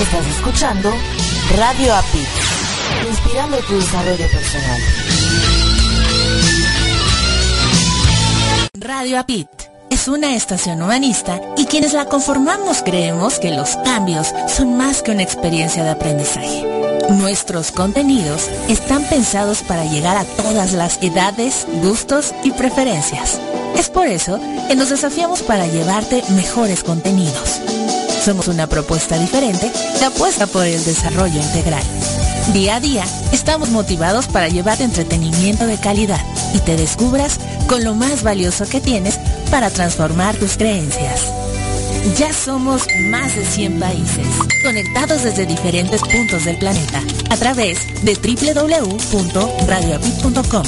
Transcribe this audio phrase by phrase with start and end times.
[0.00, 0.90] Estás escuchando
[1.58, 2.26] Radio API,
[3.06, 4.80] inspirando tu desarrollo personal.
[8.76, 9.48] Radio APIT
[9.90, 15.10] es una estación humanista y quienes la conformamos creemos que los cambios son más que
[15.10, 16.64] una experiencia de aprendizaje.
[17.10, 23.38] Nuestros contenidos están pensados para llegar a todas las edades, gustos y preferencias.
[23.76, 27.60] Es por eso que nos desafiamos para llevarte mejores contenidos.
[28.20, 31.82] Somos una propuesta diferente que apuesta por el desarrollo integral.
[32.52, 36.20] Día a día estamos motivados para llevar entretenimiento de calidad
[36.54, 39.18] y te descubras con lo más valioso que tienes
[39.50, 41.32] para transformar tus creencias.
[42.18, 44.26] Ya somos más de 100 países,
[44.62, 50.64] conectados desde diferentes puntos del planeta, a través de www.radioapit.com.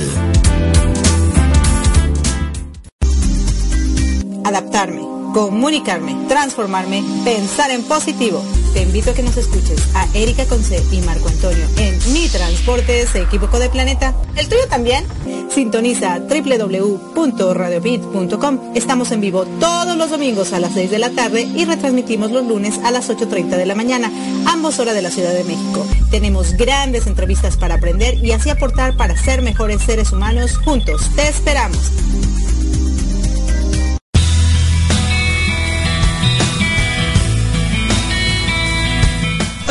[4.44, 5.02] Adaptarme,
[5.32, 8.42] comunicarme, transformarme, pensar en positivo.
[8.72, 13.06] Te invito a que nos escuches a Erika Conce y Marco Antonio en Mi Transporte
[13.06, 14.14] se equivocó de planeta.
[14.34, 15.04] ¿El tuyo también?
[15.50, 18.58] Sintoniza www.radiopit.com.
[18.74, 22.46] Estamos en vivo todos los domingos a las 6 de la tarde y retransmitimos los
[22.46, 24.10] lunes a las 8.30 de la mañana,
[24.46, 25.86] ambos horas de la Ciudad de México.
[26.10, 31.10] Tenemos grandes entrevistas para aprender y así aportar para ser mejores seres humanos juntos.
[31.14, 31.92] Te esperamos.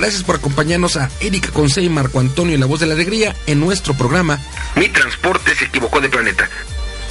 [0.00, 3.60] Gracias por acompañarnos a Erika Conce y Marco Antonio La Voz de la Alegría en
[3.60, 4.40] nuestro programa
[4.74, 6.48] Mi Transporte se equivocó de planeta.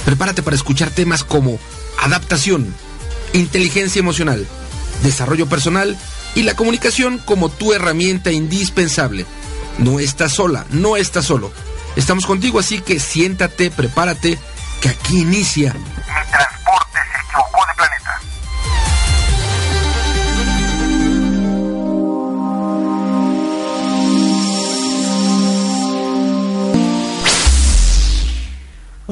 [0.04, 1.60] Prepárate para escuchar temas como
[2.00, 2.74] adaptación,
[3.32, 4.44] inteligencia emocional,
[5.04, 5.96] desarrollo personal
[6.34, 9.24] y la comunicación como tu herramienta indispensable.
[9.78, 11.52] No estás sola, no estás solo.
[11.94, 14.36] Estamos contigo, así que siéntate, prepárate,
[14.80, 15.76] que aquí inicia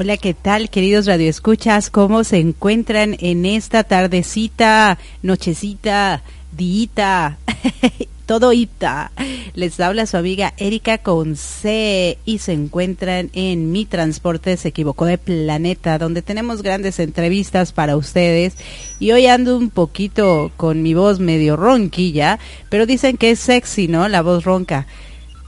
[0.01, 1.89] Hola, ¿qué tal, queridos radioescuchas?
[1.89, 6.23] ¿Cómo se encuentran en esta tardecita, nochecita,
[6.53, 7.37] diita,
[8.25, 9.11] todo ita?
[9.55, 15.03] Les habla su amiga Erika con C y se encuentran en Mi Transporte se equivocó
[15.03, 18.53] de planeta, donde tenemos grandes entrevistas para ustedes.
[19.01, 23.89] Y hoy ando un poquito con mi voz medio ronquilla, pero dicen que es sexy,
[23.89, 24.07] ¿no?
[24.07, 24.87] La voz ronca.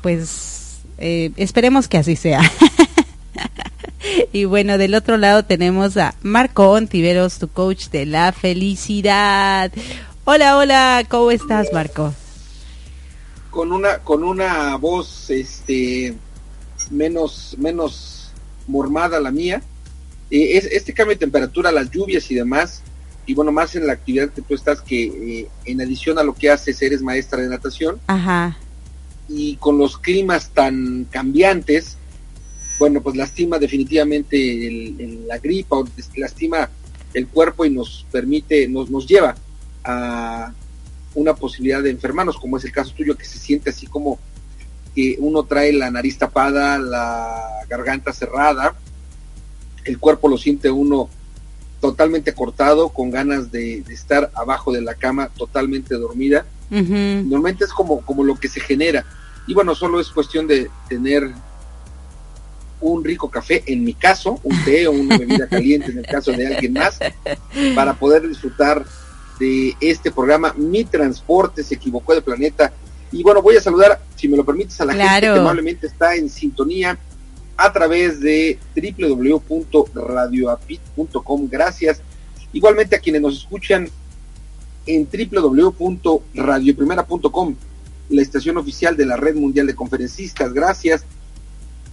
[0.02, 0.50] Pues
[0.98, 2.42] Eh, esperemos que así sea.
[4.34, 9.72] y bueno, del otro lado tenemos a Marco Ontiveros, tu coach de la felicidad.
[10.26, 12.14] Hola, hola, ¿cómo estás, Marco?
[13.50, 16.16] Con una, con una voz, este,
[16.90, 18.32] menos, menos
[18.68, 19.62] mormada la mía.
[20.30, 22.82] Eh, es, este cambio de temperatura, las lluvias y demás,
[23.26, 26.34] y bueno, más en la actividad que tú estás, que eh, en adición a lo
[26.34, 28.00] que haces, eres maestra de natación.
[28.08, 28.58] Ajá.
[29.28, 31.98] Y con los climas tan cambiantes,
[32.82, 34.36] bueno, pues lastima definitivamente
[34.68, 36.68] el, la gripa, o lastima
[37.14, 39.36] el cuerpo y nos permite, nos, nos lleva
[39.84, 40.52] a
[41.14, 44.18] una posibilidad de enfermarnos, como es el caso tuyo, que se siente así como
[44.96, 47.40] que uno trae la nariz tapada, la
[47.70, 48.74] garganta cerrada,
[49.86, 51.08] el cuerpo lo siente uno
[51.82, 56.48] totalmente cortado, con ganas de, estar abajo de la cama, totalmente dormida.
[56.72, 59.06] Normalmente es como, como lo que se genera.
[59.46, 61.32] Y bueno, solo es cuestión de tener
[62.82, 66.32] un rico café, en mi caso, un té o una bebida caliente en el caso
[66.32, 66.98] de alguien más,
[67.76, 68.84] para poder disfrutar
[69.40, 70.54] de este programa.
[70.58, 72.74] Mi transporte se equivocó de planeta.
[73.12, 76.16] Y bueno, voy a saludar, si me lo permites, a la gente que amablemente está
[76.16, 77.00] en sintonía
[77.58, 81.48] a través de www.radioapit.com.
[81.50, 82.02] Gracias.
[82.54, 83.90] Igualmente a quienes nos escuchan
[84.86, 87.56] en www.radioprimera.com,
[88.10, 90.52] la estación oficial de la Red Mundial de Conferencistas.
[90.54, 91.06] Gracias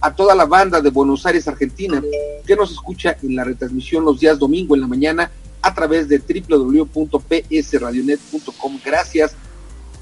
[0.01, 2.03] a toda la banda de Buenos Aires, Argentina,
[2.45, 5.29] que nos escucha en la retransmisión los días domingo en la mañana
[5.61, 8.79] a través de www.psradionet.com.
[8.83, 9.35] Gracias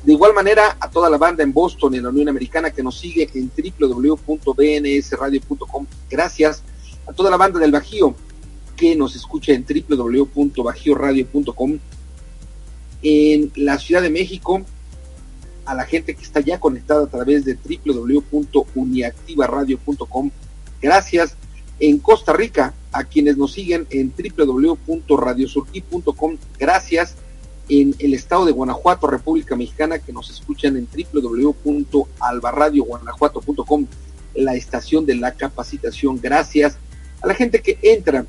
[0.03, 2.97] de igual manera, a toda la banda en Boston, en la Unión Americana, que nos
[2.97, 5.85] sigue en www.bnsradio.com.
[6.09, 6.63] Gracias
[7.05, 8.15] a toda la banda del Bajío,
[8.77, 11.79] que nos escucha en www.bajioradio.com.
[13.01, 14.63] En la Ciudad de México,
[15.67, 20.31] a la gente que está ya conectada a través de www.uniactivaradio.com.
[20.81, 21.35] Gracias.
[21.79, 26.37] En Costa Rica, a quienes nos siguen en www.radiosurquí.com.
[26.57, 27.13] Gracias
[27.69, 33.85] en el estado de Guanajuato, República Mexicana, que nos escuchan en www.albarradioguanajuato.com,
[34.35, 36.19] la estación de la capacitación.
[36.19, 36.77] Gracias
[37.21, 38.25] a la gente que entra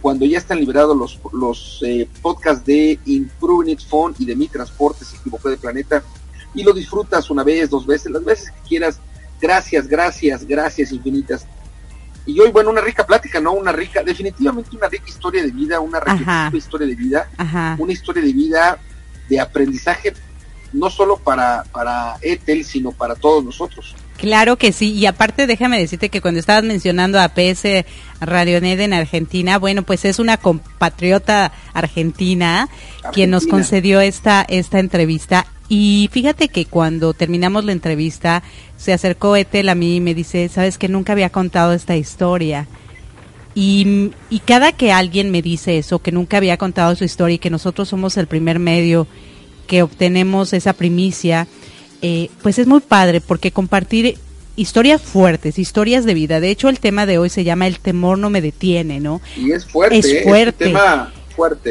[0.00, 4.48] cuando ya están liberados los, los eh, podcasts de Improving Its Phone y de Mi
[4.48, 6.02] Transporte se equivocó de planeta
[6.54, 8.98] y lo disfrutas una vez, dos veces, las veces que quieras.
[9.40, 11.46] Gracias, gracias, gracias infinitas.
[12.26, 13.52] Y hoy, bueno, una rica plática, ¿no?
[13.52, 17.28] Una rica, definitivamente una rica historia de vida, una rica historia de vida,
[17.78, 18.78] una historia de vida
[19.28, 20.12] de aprendizaje,
[20.72, 23.94] no solo para, para Ethel, sino para todos nosotros.
[24.20, 27.86] Claro que sí, y aparte déjame decirte que cuando estabas mencionando a PS
[28.20, 32.68] Radionet en Argentina, bueno, pues es una compatriota argentina,
[33.14, 35.46] quien nos concedió esta, esta entrevista.
[35.72, 38.42] Y fíjate que cuando terminamos la entrevista,
[38.76, 42.66] se acercó Etel a mí y me dice, sabes que nunca había contado esta historia.
[43.54, 47.38] Y, y cada que alguien me dice eso, que nunca había contado su historia y
[47.38, 49.06] que nosotros somos el primer medio
[49.68, 51.46] que obtenemos esa primicia,
[52.02, 54.18] eh, pues es muy padre porque compartir
[54.56, 56.40] historias fuertes, historias de vida.
[56.40, 59.20] De hecho, el tema de hoy se llama El temor no me detiene, ¿no?
[59.36, 59.98] Y es fuerte.
[59.98, 60.22] Es ¿eh?
[60.24, 60.64] fuerte.
[60.64, 61.12] tema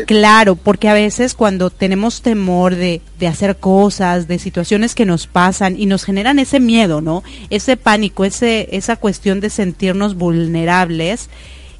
[0.06, 5.28] Claro, porque a veces cuando tenemos temor de, de hacer cosas, de situaciones que nos
[5.28, 7.24] pasan y nos generan ese miedo, ¿no?
[7.50, 11.30] Ese pánico, ese, esa cuestión de sentirnos vulnerables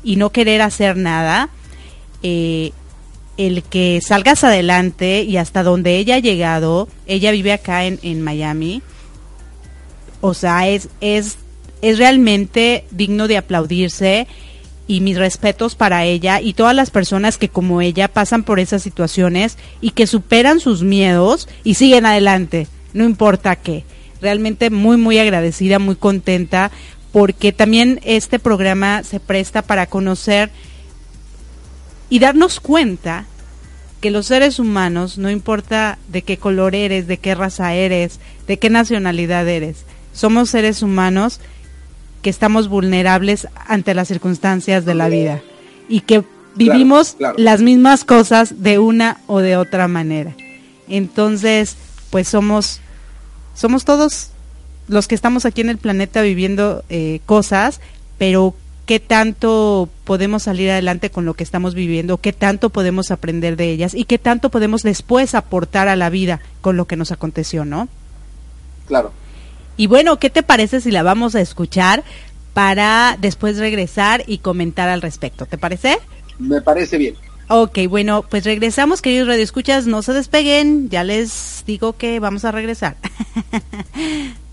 [0.04, 1.50] y no querer hacer nada,
[2.24, 2.72] eh,
[3.38, 8.22] el que salgas adelante y hasta donde ella ha llegado, ella vive acá en, en
[8.22, 8.82] Miami,
[10.22, 11.38] o sea, es, es,
[11.82, 14.28] es realmente digno de aplaudirse
[14.90, 18.82] y mis respetos para ella y todas las personas que como ella pasan por esas
[18.82, 23.84] situaciones y que superan sus miedos y siguen adelante, no importa qué.
[24.20, 26.72] Realmente muy, muy agradecida, muy contenta,
[27.12, 30.50] porque también este programa se presta para conocer
[32.10, 33.28] y darnos cuenta
[34.02, 38.58] que los seres humanos, no importa de qué color eres, de qué raza eres, de
[38.58, 41.42] qué nacionalidad eres, somos seres humanos
[42.22, 45.42] que estamos vulnerables ante las circunstancias de la vida
[45.88, 46.24] y que
[46.56, 50.36] vivimos las mismas cosas de una o de otra manera.
[50.88, 51.78] Entonces,
[52.10, 52.82] pues somos,
[53.56, 54.30] somos todos
[54.88, 57.80] los que estamos aquí en el planeta viviendo eh, cosas,
[58.18, 63.56] pero qué tanto podemos salir adelante con lo que estamos viviendo, qué tanto podemos aprender
[63.56, 67.12] de ellas y qué tanto podemos después aportar a la vida con lo que nos
[67.12, 67.88] aconteció, ¿no?
[68.88, 69.14] Claro.
[69.80, 72.04] Y bueno, ¿qué te parece si la vamos a escuchar
[72.54, 75.46] para después regresar y comentar al respecto?
[75.46, 76.00] ¿Te parece?
[76.38, 77.16] Me parece bien.
[77.48, 82.52] Ok, bueno, pues regresamos, queridos radioescuchas, no se despeguen, ya les digo que vamos a
[82.52, 82.98] regresar.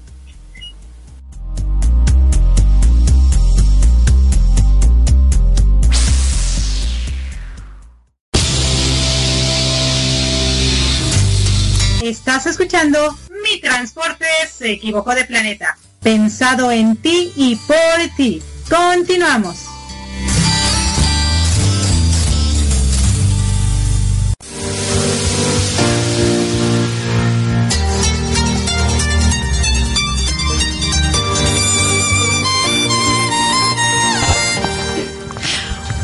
[12.08, 15.76] Estás escuchando Mi Transporte se equivocó de planeta.
[16.00, 18.40] Pensado en ti y por ti.
[18.70, 19.75] Continuamos.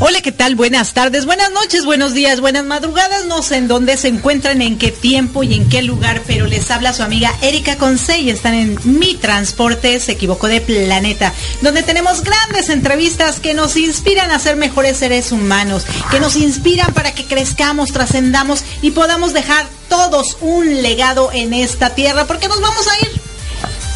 [0.04, 0.56] Hola, ¿qué tal?
[0.56, 3.26] Buenas tardes, buenas noches, buenos días, buenas madrugadas.
[3.26, 6.73] No sé en dónde se encuentran, en qué tiempo y en qué lugar, pero les
[6.73, 11.85] habla su amiga Erika Conce y están en Mi Transporte, se equivocó de planeta, donde
[11.85, 17.14] tenemos grandes entrevistas que nos inspiran a ser mejores seres humanos, que nos inspiran para
[17.14, 22.88] que crezcamos, trascendamos y podamos dejar todos un legado en esta tierra, porque nos vamos
[22.88, 23.32] a ir.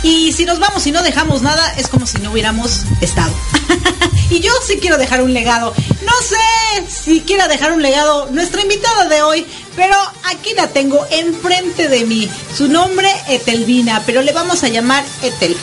[0.03, 3.33] Y si nos vamos y no dejamos nada, es como si no hubiéramos estado.
[4.31, 5.75] y yo sí quiero dejar un legado.
[6.05, 11.07] No sé si quiera dejar un legado nuestra invitada de hoy, pero aquí la tengo
[11.11, 12.29] enfrente de mí.
[12.57, 15.57] Su nombre, Etelvina, pero le vamos a llamar Etel.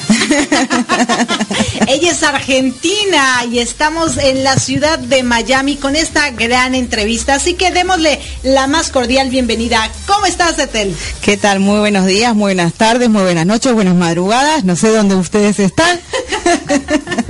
[1.88, 7.36] Ella es argentina y estamos en la ciudad de Miami con esta gran entrevista.
[7.36, 9.90] Así que démosle la más cordial bienvenida.
[10.06, 10.96] ¿Cómo estás, Etel?
[11.22, 11.60] ¿Qué tal?
[11.60, 14.64] Muy buenos días, muy buenas tardes, muy buenas noches, buenas madrugadas.
[14.64, 16.00] No sé dónde ustedes están.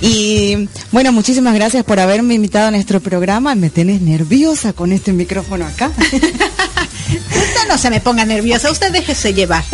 [0.00, 3.54] y bueno, muchísimas gracias por haberme invitado a nuestro programa.
[3.54, 5.90] Me tenés nerviosa con este micrófono acá.
[6.00, 9.64] usted no se me ponga nerviosa, usted déjese llevar.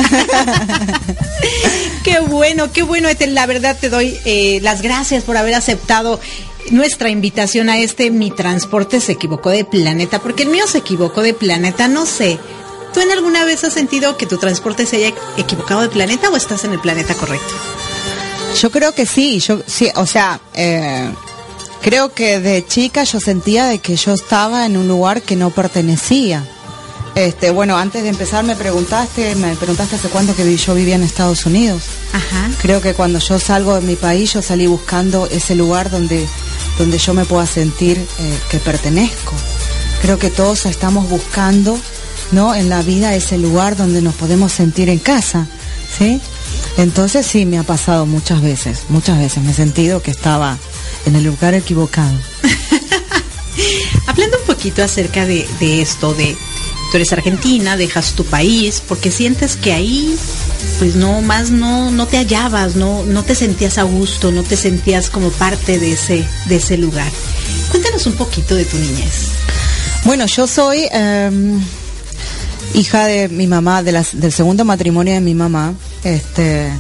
[2.03, 3.09] qué bueno, qué bueno.
[3.29, 6.21] La verdad te doy eh, las gracias por haber aceptado
[6.71, 11.23] nuestra invitación a este Mi Transporte se equivocó de planeta, porque el mío se equivocó
[11.23, 12.39] de planeta, no sé.
[12.93, 16.37] ¿Tú en alguna vez has sentido que tu transporte se haya equivocado de planeta o
[16.37, 17.55] estás en el planeta correcto?
[18.61, 21.11] Yo creo que sí, yo sí, o sea, eh,
[21.83, 25.51] creo que de chica yo sentía de que yo estaba en un lugar que no
[25.51, 26.43] pertenecía.
[27.15, 31.03] Este, bueno, antes de empezar me preguntaste, me preguntaste hace cuánto que yo vivía en
[31.03, 31.83] Estados Unidos.
[32.13, 32.51] Ajá.
[32.61, 36.27] Creo que cuando yo salgo de mi país, yo salí buscando ese lugar donde,
[36.79, 39.35] donde yo me pueda sentir eh, que pertenezco.
[40.03, 41.79] Creo que todos estamos buscando,
[42.33, 42.55] ¿no?
[42.55, 45.47] En la vida ese lugar donde nos podemos sentir en casa,
[45.99, 46.21] ¿sí?
[46.79, 50.59] Entonces sí, me ha pasado muchas veces, muchas veces me he sentido que estaba
[51.07, 52.17] en el lugar equivocado.
[54.07, 56.37] Hablando un poquito acerca de, de, esto, de
[56.91, 60.17] tú eres argentina, dejas tu país, porque sientes que ahí,
[60.79, 64.57] pues no más no, no te hallabas, no, no te sentías a gusto, no te
[64.57, 67.11] sentías como parte de ese, de ese lugar.
[67.71, 69.29] Cuéntanos un poquito de tu niñez.
[70.05, 71.59] Bueno, yo soy eh,
[72.75, 75.75] hija de mi mamá, de las, del segundo matrimonio de mi mamá.
[76.07, 76.71] Este,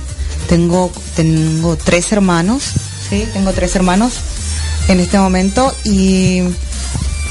[0.48, 2.62] tengo, tengo tres hermanos,
[3.10, 4.12] sí, tengo tres hermanos
[4.86, 6.42] en este momento y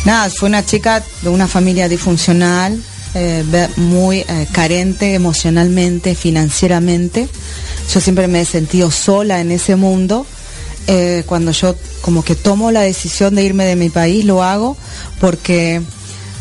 [0.04, 2.84] nada, fue una chica de una familia disfuncional,
[3.14, 7.30] eh, muy eh, carente emocionalmente, financieramente.
[7.94, 10.25] Yo siempre me he sentido sola en ese mundo.
[10.88, 14.75] Eh, cuando yo como que tomo la decisión de irme de mi país, lo hago
[15.22, 15.82] porque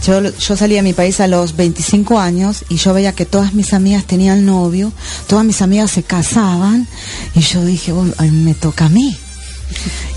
[0.06, 3.54] yo, yo salí a mi país a los 25 años y yo veía que todas
[3.54, 4.92] mis amigas tenían novio,
[5.26, 6.86] todas mis amigas se casaban
[7.34, 9.16] y yo dije, bueno, me toca a mí.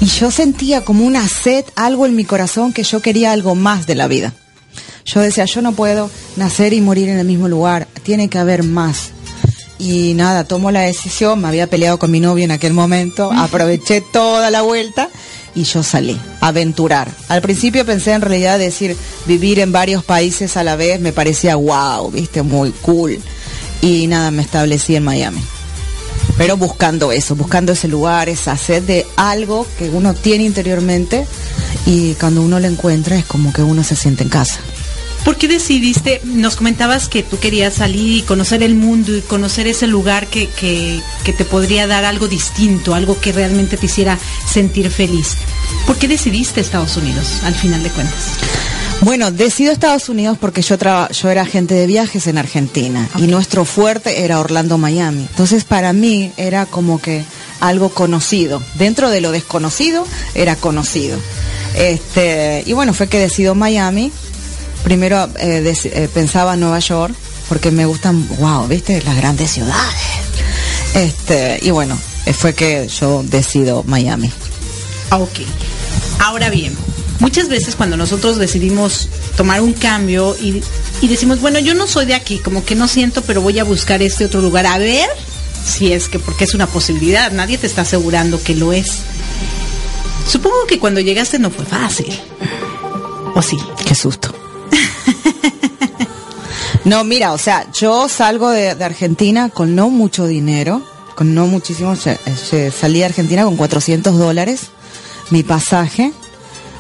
[0.02, 3.88] Y yo sentía como una sed, algo en mi corazón que yo quería algo más
[3.88, 4.34] de la vida.
[5.06, 8.64] Yo decía, yo no puedo nacer y morir en el mismo lugar, tiene que haber
[8.64, 9.12] más.
[9.80, 14.02] Y nada, tomo la decisión, me había peleado con mi novio en aquel momento, aproveché
[14.02, 15.10] toda la vuelta
[15.58, 17.12] y yo salí aventurar.
[17.30, 18.96] Al principio pensé en realidad decir
[19.26, 23.20] vivir en varios países a la vez me parecía wow, viste, muy cool.
[23.82, 25.42] Y nada, me establecí en Miami.
[26.38, 31.26] Pero buscando eso, buscando ese lugar, esa sed de algo que uno tiene interiormente
[31.88, 34.60] y cuando uno lo encuentra es como que uno se siente en casa.
[35.24, 39.68] ¿Por qué decidiste, nos comentabas que tú querías salir y conocer el mundo y conocer
[39.68, 44.18] ese lugar que, que, que, te podría dar algo distinto, algo que realmente te hiciera
[44.48, 45.36] sentir feliz?
[45.86, 48.38] ¿Por qué decidiste Estados Unidos, al final de cuentas?
[49.02, 53.26] Bueno, decido Estados Unidos porque yo, yo era agente de viajes en Argentina okay.
[53.26, 55.28] y nuestro fuerte era Orlando, Miami.
[55.30, 57.24] Entonces para mí era como que
[57.60, 58.62] algo conocido.
[58.76, 61.20] Dentro de lo desconocido era conocido.
[61.76, 64.12] Este, y bueno, fue que decidió Miami.
[64.84, 67.14] Primero eh, eh, pensaba en Nueva York,
[67.50, 69.96] porque me gustan, wow, viste, las grandes ciudades.
[70.94, 74.32] Este, y bueno, eh, fue que yo decido Miami.
[75.10, 75.40] Ah, ok.
[76.20, 76.76] Ahora bien,
[77.20, 80.62] muchas veces cuando nosotros decidimos tomar un cambio y,
[81.02, 83.64] y, decimos, bueno, yo no soy de aquí, como que no siento, pero voy a
[83.64, 85.10] buscar este otro lugar, a ver
[85.68, 89.00] si es que, porque es una posibilidad, nadie te está asegurando que lo es.
[90.28, 92.08] Supongo que cuando llegaste no fue fácil.
[93.36, 93.58] ¿O sí?
[93.86, 94.37] Qué susto.
[96.88, 100.82] No, mira, o sea, yo salgo de, Argentina con no mucho dinero,
[101.16, 104.68] con no muchísimo, salí de Argentina con 400 dólares,
[105.30, 106.14] mi pasaje,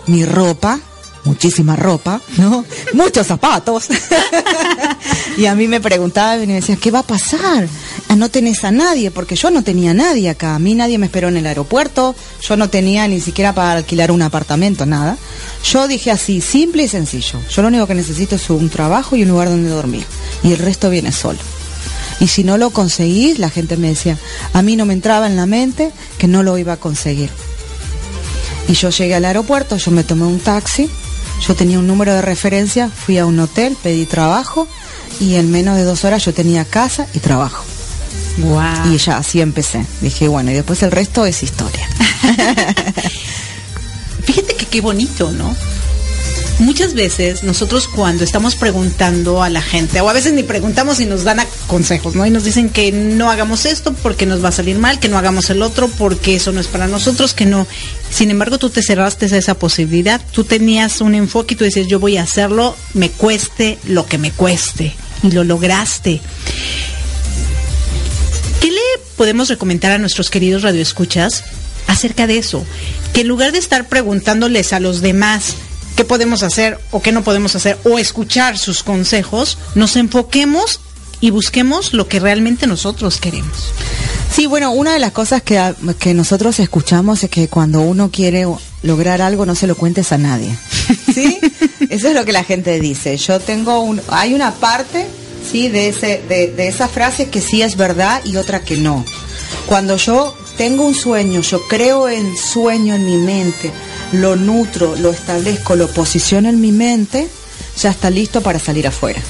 [0.05, 0.79] mi ropa,
[1.27, 2.65] muchísima ropa, ¿no?
[2.93, 3.87] Muchos zapatos.
[5.37, 7.67] y a mí me preguntaban y me decían, ¿qué va a pasar?
[8.07, 10.55] Ah, no tenés a nadie, porque yo no tenía a nadie acá.
[10.55, 14.11] A mí nadie me esperó en el aeropuerto, yo no tenía ni siquiera para alquilar
[14.11, 15.17] un apartamento, nada.
[15.63, 17.39] Yo dije así, simple y sencillo.
[17.49, 20.05] Yo lo único que necesito es un trabajo y un lugar donde dormir.
[20.43, 21.39] Y el resto viene solo.
[22.19, 24.17] Y si no lo conseguís, la gente me decía,
[24.53, 27.29] a mí no me entraba en la mente que no lo iba a conseguir.
[28.67, 30.89] Y yo llegué al aeropuerto, yo me tomé un taxi,
[31.41, 34.67] yo tenía un número de referencia, fui a un hotel, pedí trabajo
[35.19, 37.63] y en menos de dos horas yo tenía casa y trabajo.
[38.91, 39.85] Y ya así empecé.
[40.01, 41.87] Dije, bueno, y después el resto es historia.
[44.23, 45.55] Fíjate que qué bonito, ¿no?
[46.59, 51.05] Muchas veces nosotros cuando estamos preguntando a la gente, o a veces ni preguntamos y
[51.05, 52.25] nos dan consejos, ¿no?
[52.25, 55.17] Y nos dicen que no hagamos esto porque nos va a salir mal, que no
[55.17, 57.67] hagamos el otro porque eso no es para nosotros, que no.
[58.09, 61.87] Sin embargo, tú te cerraste a esa posibilidad, tú tenías un enfoque y tú decías,
[61.87, 64.95] yo voy a hacerlo, me cueste lo que me cueste.
[65.23, 66.21] Y lo lograste
[69.17, 71.43] podemos recomendar a nuestros queridos radioescuchas
[71.87, 72.65] acerca de eso?
[73.13, 75.55] Que en lugar de estar preguntándoles a los demás
[75.97, 80.79] qué podemos hacer o qué no podemos hacer o escuchar sus consejos, nos enfoquemos
[81.19, 83.73] y busquemos lo que realmente nosotros queremos.
[84.31, 88.45] Sí, bueno, una de las cosas que, que nosotros escuchamos es que cuando uno quiere
[88.83, 90.55] lograr algo no se lo cuentes a nadie.
[91.13, 91.39] ¿Sí?
[91.89, 93.17] Eso es lo que la gente dice.
[93.17, 93.99] Yo tengo un...
[94.09, 95.07] Hay una parte
[95.51, 95.67] ¿sí?
[95.67, 99.03] De, ese, de, de esa frase que sí es verdad y otra que no.
[99.65, 103.71] Cuando yo tengo un sueño, yo creo en sueño en mi mente,
[104.11, 107.27] lo nutro, lo establezco, lo posiciono en mi mente,
[107.81, 109.21] ya está listo para salir afuera.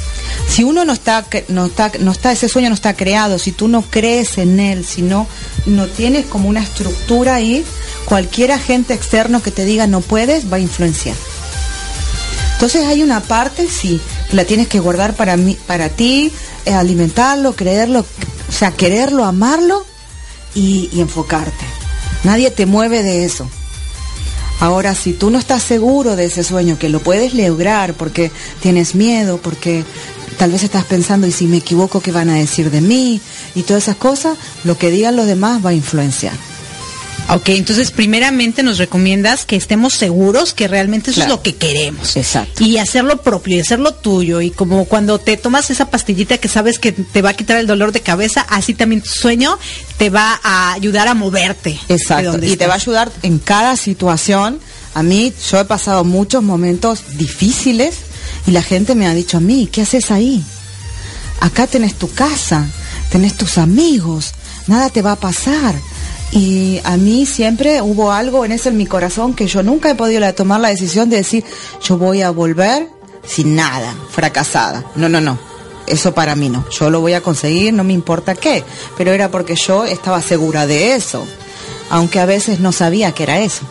[0.47, 3.67] Si uno no está, no está, no está, ese sueño no está creado, si tú
[3.67, 5.27] no crees en él, si no,
[5.65, 7.65] no tienes como una estructura ahí,
[8.05, 11.15] cualquier agente externo que te diga no puedes va a influenciar.
[12.53, 16.31] Entonces hay una parte, sí, la tienes que guardar para, mí, para ti,
[16.65, 19.85] eh, alimentarlo, creerlo, o sea, quererlo, amarlo
[20.55, 21.65] y enfocarte.
[22.23, 23.47] Nadie te mueve de eso.
[24.59, 28.95] Ahora, si tú no estás seguro de ese sueño, que lo puedes lograr porque tienes
[28.95, 29.83] miedo, porque
[30.37, 33.21] tal vez estás pensando, y si me equivoco, ¿qué van a decir de mí?
[33.53, 36.33] Y todas esas cosas, lo que digan los demás va a influenciar.
[37.29, 42.15] Ok, entonces primeramente nos recomiendas que estemos seguros que realmente eso es lo que queremos.
[42.15, 42.63] Exacto.
[42.63, 44.39] Y hacerlo propio y hacerlo tuyo.
[44.41, 47.67] Y como cuando te tomas esa pastillita que sabes que te va a quitar el
[47.67, 49.59] dolor de cabeza, así también tu sueño
[49.97, 51.77] te va a ayudar a moverte.
[51.89, 52.39] Exacto.
[52.41, 54.59] Y te va a ayudar en cada situación.
[54.93, 57.97] A mí, yo he pasado muchos momentos difíciles
[58.47, 60.43] y la gente me ha dicho a mí, ¿qué haces ahí?
[61.41, 62.65] Acá tenés tu casa,
[63.11, 64.31] tenés tus amigos,
[64.65, 65.75] nada te va a pasar
[66.31, 69.95] y a mí siempre hubo algo en eso en mi corazón que yo nunca he
[69.95, 71.43] podido tomar la decisión de decir,
[71.81, 72.89] yo voy a volver
[73.25, 74.85] sin nada, fracasada.
[74.95, 75.37] No, no, no.
[75.85, 76.65] Eso para mí no.
[76.69, 78.63] Yo lo voy a conseguir, no me importa qué.
[78.97, 81.25] Pero era porque yo estaba segura de eso.
[81.89, 83.61] Aunque a veces no sabía que era eso.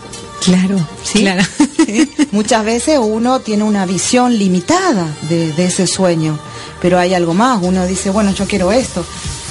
[0.42, 1.21] Claro, ¿Sí?
[1.21, 1.42] claro.
[2.31, 6.38] Muchas veces uno tiene una visión limitada de, de ese sueño.
[6.81, 7.59] Pero hay algo más.
[7.62, 9.05] Uno dice, bueno, yo quiero esto.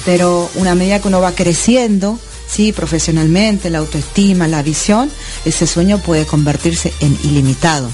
[0.04, 5.10] Pero una medida que uno va creciendo, sí, profesionalmente, la autoestima, la visión,
[5.44, 7.90] ese sueño puede convertirse en ilimitado,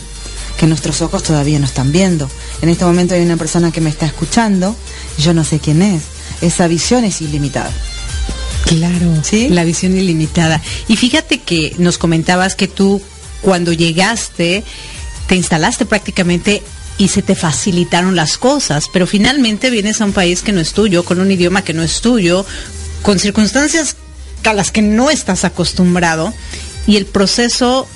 [0.59, 2.29] que nuestros ojos todavía no están viendo.
[2.61, 4.77] En este momento hay una persona que me está escuchando,
[5.19, 6.03] yo no sé quién es.
[6.41, 7.71] Esa visión es ilimitada.
[8.67, 9.49] Claro, ¿Sí?
[9.49, 10.63] la visión ilimitada.
[10.89, 13.03] Y fíjate que nos comentabas que tú
[13.43, 14.63] cuando llegaste
[15.27, 16.63] te instalaste prácticamente
[16.99, 20.73] y se te facilitaron las cosas, pero finalmente vienes a un país que no es
[20.73, 22.45] tuyo, con un idioma que no es tuyo,
[23.03, 23.97] con circunstancias
[24.51, 26.33] a las que no estás acostumbrado
[26.87, 27.87] y el proceso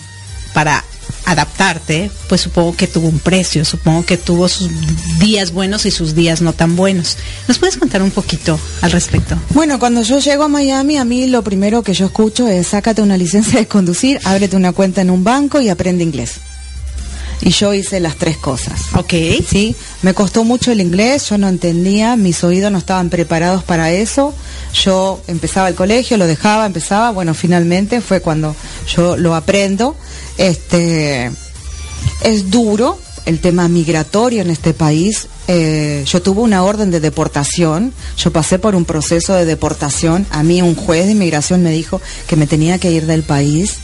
[0.54, 0.85] para
[1.26, 4.70] adaptarte, pues supongo que tuvo un precio, supongo que tuvo sus
[5.18, 7.16] días buenos y sus días no tan buenos.
[7.48, 9.37] ¿Nos puedes contar un poquito al respecto?
[9.50, 13.02] Bueno, cuando yo llego a Miami, a mí lo primero que yo escucho es sácate
[13.02, 16.35] una licencia de conducir, ábrete una cuenta en un banco y aprende inglés.
[17.42, 18.94] Y yo hice las tres cosas.
[18.94, 19.12] Ok.
[19.46, 23.92] Sí, me costó mucho el inglés, yo no entendía, mis oídos no estaban preparados para
[23.92, 24.35] eso.
[24.72, 28.57] Yo empezaba el colegio, lo dejaba, empezaba, bueno, finalmente fue cuando
[28.88, 29.96] yo lo aprendo.
[30.38, 31.31] Este
[32.22, 35.29] es duro el tema migratorio en este país.
[35.49, 40.27] Eh, yo tuve una orden de deportación, yo pasé por un proceso de deportación.
[40.31, 43.79] A mí un juez de inmigración me dijo que me tenía que ir del país.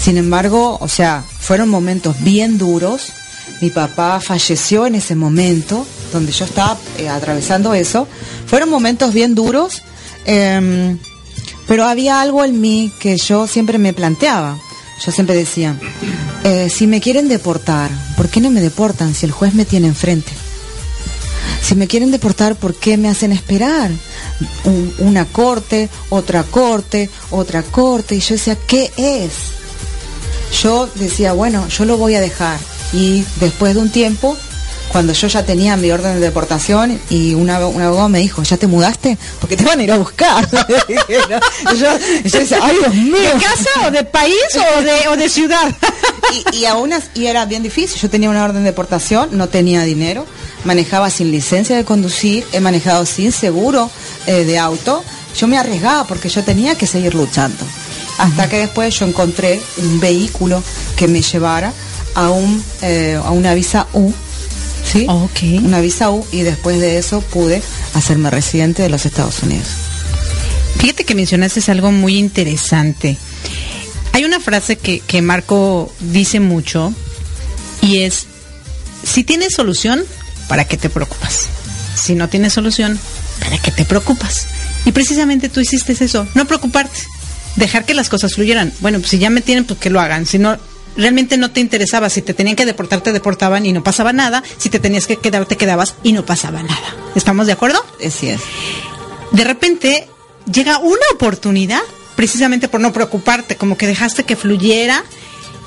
[0.00, 3.12] Sin embargo, o sea, fueron momentos bien duros.
[3.60, 8.06] Mi papá falleció en ese momento, donde yo estaba eh, atravesando eso.
[8.46, 9.82] Fueron momentos bien duros,
[10.26, 10.98] em,
[11.66, 14.58] pero había algo en mí que yo siempre me planteaba.
[15.04, 15.76] Yo siempre decía,
[16.44, 19.88] eh, si me quieren deportar, ¿por qué no me deportan si el juez me tiene
[19.88, 20.32] enfrente?
[21.62, 23.90] Si me quieren deportar, ¿por qué me hacen esperar?
[24.98, 28.16] una corte, otra corte, otra corte.
[28.16, 29.32] Y yo decía, ¿qué es?
[30.54, 32.58] Yo decía, bueno, yo lo voy a dejar.
[32.92, 34.36] Y después de un tiempo,
[34.88, 38.56] cuando yo ya tenía mi orden de deportación y una, un abogado me dijo, ¿ya
[38.56, 39.18] te mudaste?
[39.40, 40.48] Porque te van a ir a buscar.
[41.76, 43.16] yo, decía, ay Dios mío.
[43.16, 45.74] ¿De casa o de país o de, o de ciudad?
[46.52, 48.00] y, y aún y era bien difícil.
[48.00, 50.26] Yo tenía una orden de deportación, no tenía dinero,
[50.64, 53.90] manejaba sin licencia de conducir, he manejado sin seguro
[54.26, 55.02] eh, de auto.
[55.36, 57.64] Yo me arriesgaba porque yo tenía que seguir luchando
[58.18, 60.62] hasta que después yo encontré un vehículo
[60.96, 61.72] que me llevara
[62.14, 64.12] a, un, eh, a una visa U.
[64.84, 65.06] ¿Sí?
[65.08, 67.62] Una visa U y después de eso pude
[67.94, 69.66] hacerme residente de los Estados Unidos.
[70.78, 73.16] Fíjate que mencionaste algo muy interesante.
[74.12, 76.92] Hay una frase que, que Marco dice mucho
[77.80, 78.26] y es,
[79.02, 80.04] si tienes solución,
[80.48, 81.46] ¿para qué te preocupas?
[81.96, 83.00] Si no tienes solución,
[83.40, 84.46] ¿para qué te preocupas?
[84.84, 87.00] Y precisamente tú hiciste eso, no preocuparte
[87.56, 88.72] dejar que las cosas fluyeran.
[88.80, 90.26] Bueno, pues si ya me tienen, pues que lo hagan.
[90.26, 90.56] Si no,
[90.96, 92.10] realmente no te interesaba.
[92.10, 94.42] Si te tenían que deportar, te deportaban y no pasaba nada.
[94.58, 96.96] Si te tenías que quedar, te quedabas y no pasaba nada.
[97.14, 97.84] ¿Estamos de acuerdo?
[98.04, 98.40] Así es.
[99.32, 100.08] De repente
[100.52, 101.82] llega una oportunidad,
[102.16, 105.04] precisamente por no preocuparte, como que dejaste que fluyera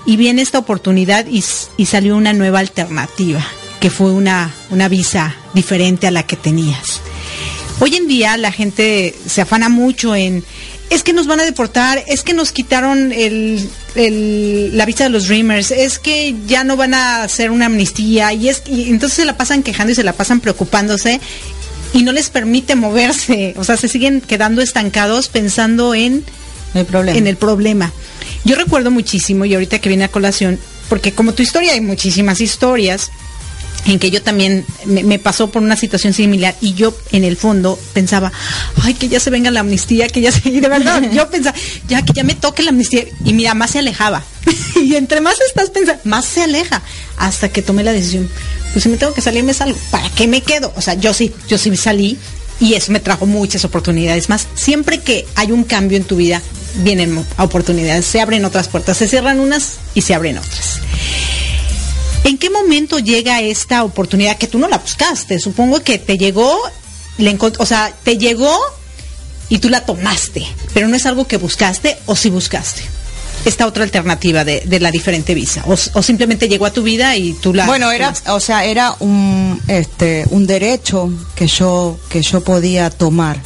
[0.05, 1.43] y viene esta oportunidad y,
[1.75, 3.45] y salió una nueva alternativa,
[3.81, 7.01] que fue una, una visa diferente a la que tenías.
[7.79, 10.43] Hoy en día la gente se afana mucho en
[10.89, 15.27] es que nos van a deportar, es que nos quitaron el, la vista de los
[15.27, 19.25] Dreamers, es que ya no van a hacer una amnistía y es y entonces se
[19.25, 21.19] la pasan quejando y se la pasan preocupándose
[21.93, 26.23] y no les permite moverse, o sea, se siguen quedando estancados pensando en
[26.73, 27.17] el problema.
[27.17, 27.91] En el problema.
[28.43, 32.39] Yo recuerdo muchísimo y ahorita que viene a colación, porque como tu historia hay muchísimas
[32.39, 33.11] historias,
[33.87, 37.79] en que yo también me, pasó por una situación similar y yo en el fondo
[37.93, 38.31] pensaba,
[38.83, 40.49] ay, que ya se venga la amnistía, que ya se...
[40.49, 43.05] Y de verdad, yo pensaba, ya que ya me toque la amnistía.
[43.23, 44.23] Y mira, más se alejaba.
[44.75, 46.81] y entre más estás pensando, más se aleja.
[47.17, 48.29] Hasta que tomé la decisión,
[48.73, 49.77] pues si me tengo que salir, me salgo.
[49.89, 50.73] ¿Para qué me quedo?
[50.75, 52.17] O sea, yo sí, yo sí salí
[52.59, 54.47] y eso me trajo muchas oportunidades más.
[54.55, 56.41] Siempre que hay un cambio en tu vida,
[56.83, 60.81] vienen oportunidades, se abren otras puertas, se cierran unas y se abren otras.
[62.23, 65.39] ¿En qué momento llega esta oportunidad que tú no la buscaste?
[65.39, 66.57] Supongo que te llegó,
[67.17, 68.57] le o sea, te llegó
[69.49, 72.81] y tú la tomaste, pero no es algo que buscaste o si buscaste.
[73.45, 75.63] Esta otra alternativa de, la diferente visa.
[75.67, 79.61] O, simplemente llegó a tu vida y tú la bueno era o sea era un
[79.67, 83.39] este un derecho que yo que yo podía tomar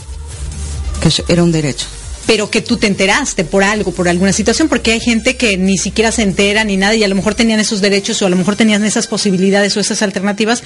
[1.01, 1.85] que era un derecho
[2.25, 5.77] pero que tú te enteraste por algo, por alguna situación, porque hay gente que ni
[5.77, 8.35] siquiera se entera ni nada y a lo mejor tenían esos derechos o a lo
[8.35, 10.63] mejor tenían esas posibilidades o esas alternativas,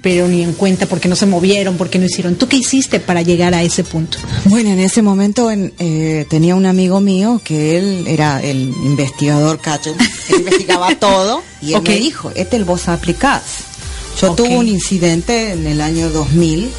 [0.00, 2.36] pero ni en cuenta porque no se movieron, porque no hicieron.
[2.36, 4.18] ¿Tú qué hiciste para llegar a ese punto?
[4.44, 9.90] Bueno, en ese momento eh, tenía un amigo mío que él era el investigador cacho,
[9.90, 9.96] él
[10.38, 13.42] investigaba todo y él me dijo, este el vos aplicás.
[14.20, 16.70] Yo tuve un incidente en el año 2000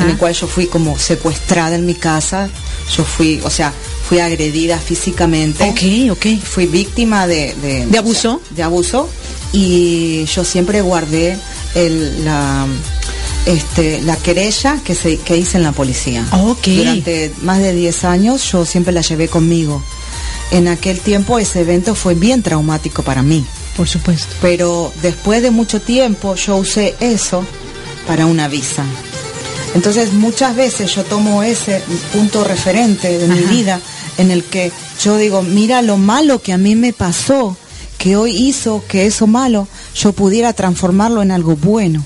[0.00, 2.48] en el cual yo fui como secuestrada en mi casa.
[2.96, 3.72] Yo fui, o sea,
[4.08, 5.64] fui agredida físicamente.
[5.64, 6.42] Ok, ok.
[6.42, 7.54] Fui víctima de...
[7.88, 8.40] ¿De, abuso?
[8.50, 9.08] de abuso.
[9.52, 11.38] Y yo siempre guardé
[11.74, 12.66] el, la,
[13.46, 16.26] este, la querella que, se, que hice en la policía.
[16.32, 16.78] Okay.
[16.78, 19.82] Durante más de 10 años yo siempre la llevé conmigo.
[20.50, 23.44] En aquel tiempo ese evento fue bien traumático para mí.
[23.76, 24.34] Por supuesto.
[24.42, 27.44] Pero después de mucho tiempo yo usé eso
[28.06, 28.84] para una visa.
[29.74, 31.82] Entonces muchas veces yo tomo ese
[32.12, 33.80] punto referente de mi vida
[34.18, 37.56] en el que yo digo, mira lo malo que a mí me pasó,
[37.96, 42.04] que hoy hizo que eso malo yo pudiera transformarlo en algo bueno.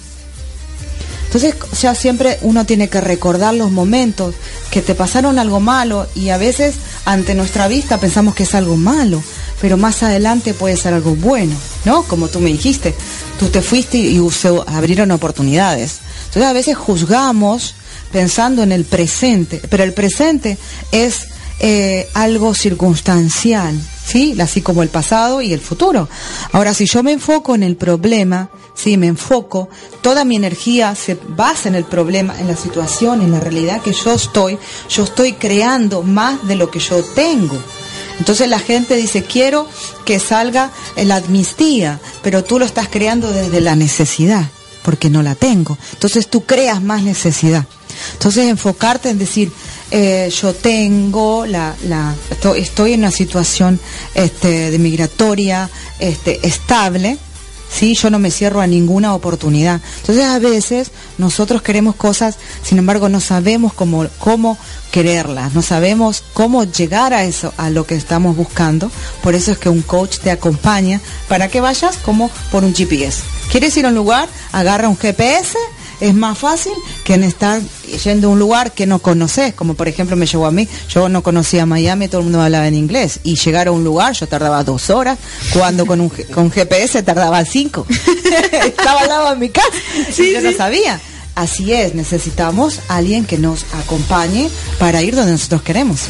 [1.27, 4.35] Entonces, ya siempre uno tiene que recordar los momentos
[4.71, 8.77] que te pasaron algo malo y a veces ante nuestra vista pensamos que es algo
[8.77, 9.23] malo,
[9.61, 12.05] pero más adelante puede ser algo bueno, ¿no?
[12.05, 12.95] Como tú me dijiste,
[13.39, 15.99] tú te fuiste y se abrieron oportunidades.
[16.37, 17.77] Entonces, a veces juzgamos
[18.13, 20.59] pensando en el presente, pero el presente
[20.93, 21.29] es
[21.61, 24.39] eh, algo circunstancial, ¿sí?
[24.39, 26.11] Así como el pasado y el futuro.
[26.53, 29.71] Ahora, si yo me enfoco en el problema, sí, me enfoco,
[30.03, 33.95] toda mi energía se basa en el problema, en la situación, en la realidad que
[33.95, 34.59] yo estoy,
[34.91, 37.57] yo estoy creando más de lo que yo tengo.
[38.19, 39.67] Entonces la gente dice, quiero
[40.05, 44.51] que salga la amnistía, pero tú lo estás creando desde la necesidad,
[44.87, 45.77] porque no la tengo.
[45.95, 47.67] Entonces tú creas más necesidad.
[48.13, 49.51] Entonces enfocarte en decir,
[49.91, 52.15] eh, yo tengo la, la
[52.57, 53.81] estoy, en una situación
[54.15, 55.69] este, de migratoria
[55.99, 57.19] este, estable,
[57.77, 57.95] ¿sí?
[57.95, 59.81] Yo no me cierro a ninguna oportunidad.
[60.01, 64.57] Entonces a veces nosotros queremos cosas, sin embargo no sabemos cómo, cómo
[64.91, 68.91] quererlas, no sabemos cómo llegar a eso, a lo que estamos buscando.
[69.23, 73.23] Por eso es que un coach te acompaña para que vayas como por un GPS.
[73.51, 74.29] ¿Quieres ir a un lugar?
[74.53, 75.59] Agarra un GPS
[76.01, 76.73] es más fácil
[77.05, 77.61] que en estar
[78.05, 81.09] yendo a un lugar que no conoces, como por ejemplo me llevó a mí, yo
[81.09, 84.27] no conocía Miami, todo el mundo hablaba en inglés, y llegar a un lugar yo
[84.27, 85.19] tardaba dos horas,
[85.53, 87.87] cuando con un con GPS tardaba cinco.
[88.65, 89.71] Estaba al lado de mi casa,
[90.19, 91.01] y yo no sabía.
[91.35, 96.01] Así es, necesitamos alguien que nos acompañe para ir donde nosotros queremos.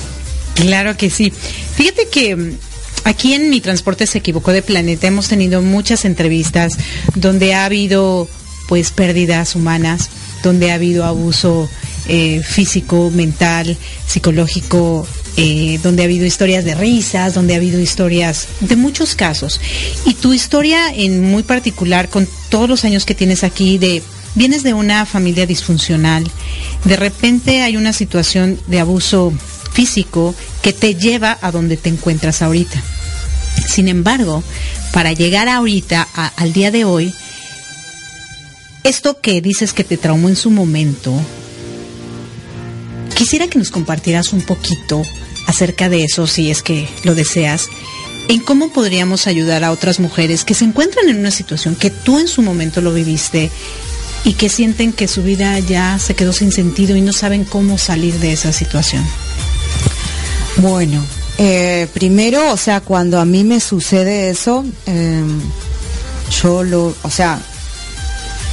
[0.55, 1.33] Claro que sí.
[1.75, 2.59] Fíjate que mm,
[3.05, 6.79] aquí en Mi Transporte se equivocó de planeta hemos tenido muchas entrevistas
[7.17, 8.29] donde ha habido
[8.67, 10.11] pues pérdidas humanas,
[10.43, 11.69] donde ha habido abuso
[12.09, 13.77] eh, físico, mental,
[14.07, 19.61] psicológico, eh, donde ha habido historias de risas, donde ha habido historias de muchos casos.
[20.05, 24.03] Y tu historia en muy particular, con todos los años que tienes aquí, de
[24.35, 26.25] vienes de una familia disfuncional,
[26.85, 29.33] de repente hay una situación de abuso
[29.73, 32.83] físico que te lleva a donde te encuentras ahorita.
[33.69, 34.43] Sin embargo,
[34.93, 37.13] para llegar ahorita al día de hoy,
[38.89, 41.13] esto que dices que te traumó en su momento,
[43.17, 45.03] quisiera que nos compartieras un poquito
[45.47, 47.69] acerca de eso, si es que lo deseas,
[48.29, 52.19] en cómo podríamos ayudar a otras mujeres que se encuentran en una situación que tú
[52.19, 53.51] en su momento lo viviste
[54.25, 57.79] y que sienten que su vida ya se quedó sin sentido y no saben cómo
[57.79, 59.05] salir de esa situación.
[60.59, 61.05] Bueno,
[61.39, 65.23] eh, primero, o sea, cuando a mí me sucede eso, eh,
[66.43, 67.41] yo lo, o sea,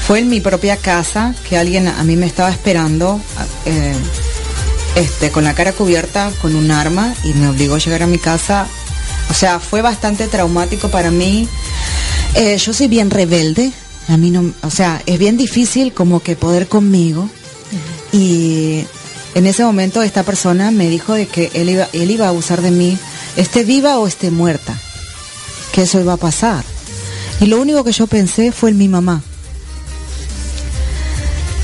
[0.06, 3.22] fue en mi propia casa que alguien a mí me estaba esperando
[3.66, 3.96] eh,
[4.96, 8.18] este, con la cara cubierta con un arma y me obligó a llegar a mi
[8.18, 8.68] casa.
[9.30, 11.48] O sea, fue bastante traumático para mí.
[12.36, 13.72] Eh, yo soy bien rebelde.
[14.10, 17.30] A mí no, o sea, es bien difícil como que poder conmigo.
[18.12, 18.84] Y
[19.36, 22.62] en ese momento esta persona me dijo de que él iba, él iba a abusar
[22.62, 22.98] de mí,
[23.38, 24.78] esté viva o esté muerta,
[25.72, 26.63] que eso iba a pasar.
[27.39, 29.24] Y lo único que yo pensé fue en mi mamá.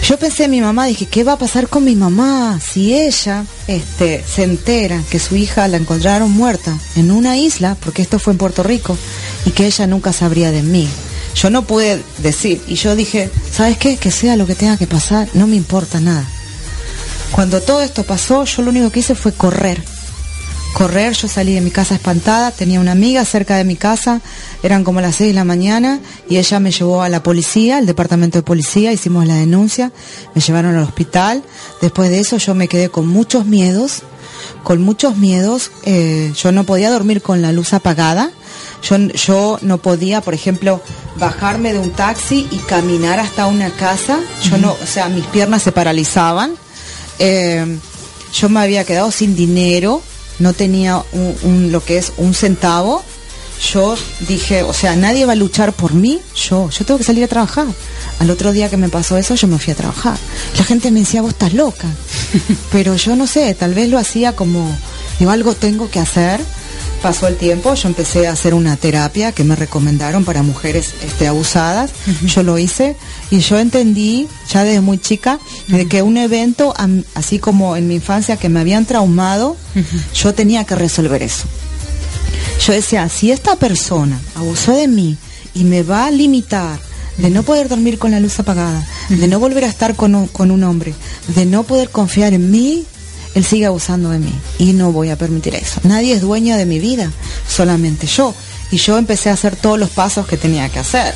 [0.04, 3.46] Yo pensé en mi mamá, dije, ¿qué va a pasar con mi mamá si ella
[3.68, 8.34] este, se entera que su hija la encontraron muerta en una isla, porque esto fue
[8.34, 8.98] en Puerto Rico,
[9.46, 10.88] y que ella nunca sabría de mí?
[11.36, 13.98] Yo no pude decir, y yo dije, ¿sabes qué?
[13.98, 16.26] Que sea lo que tenga que pasar, no me importa nada.
[17.32, 19.84] Cuando todo esto pasó, yo lo único que hice fue correr
[20.74, 24.22] correr, yo salí de mi casa espantada, tenía una amiga cerca de mi casa,
[24.64, 27.86] eran como las 6 de la mañana y ella me llevó a la policía, al
[27.86, 29.92] departamento de policía, hicimos la denuncia,
[30.36, 31.44] me llevaron al hospital,
[31.82, 34.04] después de eso yo me quedé con muchos miedos,
[34.64, 38.32] con muchos miedos, eh, yo no podía dormir con la luz apagada,
[38.82, 40.82] yo, yo no podía, por ejemplo,
[41.18, 45.64] bajarme de un taxi y caminar hasta una casa, yo no, o sea, mis piernas
[45.64, 46.54] se paralizaban,
[47.18, 47.78] eh,
[48.34, 50.02] yo me había quedado sin dinero,
[50.40, 53.04] no tenía un, lo que es un centavo,
[53.74, 53.96] yo
[54.28, 57.28] dije, o sea, nadie va a luchar por mí, yo, yo tengo que salir a
[57.28, 57.68] trabajar.
[58.20, 60.18] Al otro día que me pasó eso, yo me fui a trabajar.
[60.58, 61.88] La gente me decía, vos estás loca.
[62.72, 64.66] Pero yo no sé, tal vez lo hacía como,
[65.20, 66.40] digo, algo tengo que hacer
[67.00, 71.28] pasó el tiempo, yo empecé a hacer una terapia que me recomendaron para mujeres este,
[71.28, 71.92] abusadas.
[72.26, 72.96] Yo lo hice
[73.32, 76.74] y yo entendí ya desde muy chica de que un evento,
[77.16, 79.56] así como en mi infancia que me habían traumado,
[80.14, 81.46] yo tenía que resolver eso.
[82.66, 85.18] Yo decía, si esta persona abusó de mí
[85.54, 86.80] y me va a limitar
[87.18, 90.52] de no poder dormir con la luz apagada, de no volver a estar con con
[90.52, 90.94] un hombre,
[91.36, 92.86] de no poder confiar en mí,
[93.36, 95.80] él sigue abusando de mí y no voy a permitir eso.
[95.84, 97.12] Nadie es dueño de mi vida,
[97.48, 98.34] solamente yo.
[98.72, 101.16] y yo empecé a hacer todos los pasos que tenía que hacer.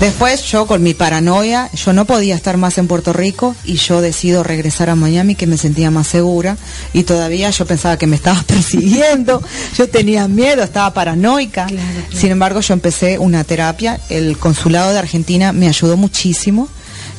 [0.00, 4.00] Después yo con mi paranoia, yo no podía estar más en Puerto Rico y yo
[4.00, 6.56] decido regresar a Miami que me sentía más segura
[6.92, 9.42] y todavía yo pensaba que me estaba persiguiendo,
[9.76, 11.66] yo tenía miedo, estaba paranoica.
[12.12, 16.68] Sin embargo, yo empecé una terapia, el consulado de Argentina me ayudó muchísimo,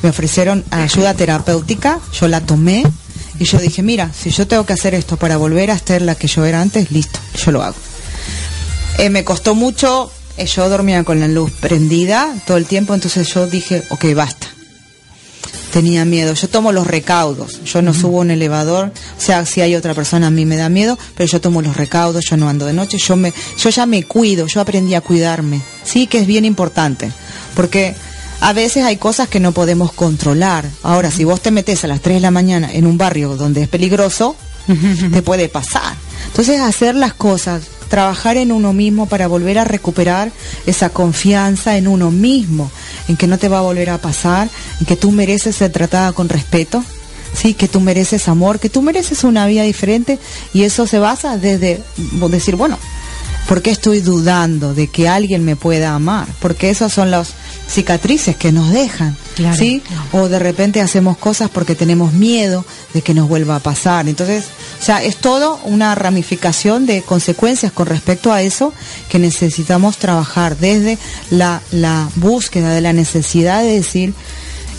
[0.02, 2.84] me ofrecieron ayuda terapéutica, yo la tomé
[3.42, 6.14] y yo dije, mira, si yo tengo que hacer esto para volver a ser la
[6.14, 7.76] que yo era antes, listo, yo lo hago.
[9.00, 13.28] Eh, me costó mucho eh, yo dormía con la luz prendida todo el tiempo, entonces
[13.34, 14.48] yo dije, ok, basta.
[15.72, 16.34] Tenía miedo.
[16.34, 17.64] Yo tomo los recaudos.
[17.64, 18.92] Yo no subo un elevador.
[19.18, 21.78] O sea, si hay otra persona a mí me da miedo, pero yo tomo los
[21.78, 22.26] recaudos.
[22.26, 22.98] Yo no ando de noche.
[22.98, 24.48] Yo me, yo ya me cuido.
[24.48, 25.62] Yo aprendí a cuidarme.
[25.84, 27.10] Sí, que es bien importante,
[27.56, 27.96] porque
[28.42, 30.68] a veces hay cosas que no podemos controlar.
[30.84, 33.62] Ahora, si vos te metes a las 3 de la mañana en un barrio donde
[33.62, 34.36] es peligroso,
[35.14, 35.96] te puede pasar.
[36.28, 40.32] Entonces, hacer las cosas trabajar en uno mismo para volver a recuperar
[40.66, 42.72] esa confianza en uno mismo,
[43.10, 44.50] en que no te va a volver a pasar,
[44.80, 46.84] en que tú mereces ser tratada con respeto,
[47.34, 50.20] sí, que tú mereces amor, que tú mereces una vida diferente
[50.54, 51.84] y eso se basa desde
[52.30, 52.80] decir, bueno,
[53.48, 56.28] ¿por qué estoy dudando de que alguien me pueda amar?
[56.40, 57.34] Porque esas son las
[57.70, 59.16] cicatrices que nos dejan,
[59.58, 59.82] ¿sí?
[60.12, 64.08] O de repente hacemos cosas porque tenemos miedo de que nos vuelva a pasar.
[64.08, 64.46] Entonces,
[64.80, 68.74] o sea, es todo una ramificación de consecuencias con respecto a eso
[69.10, 70.98] que necesitamos trabajar desde
[71.30, 71.62] la,
[72.16, 74.14] búsqueda de la necesidad de decir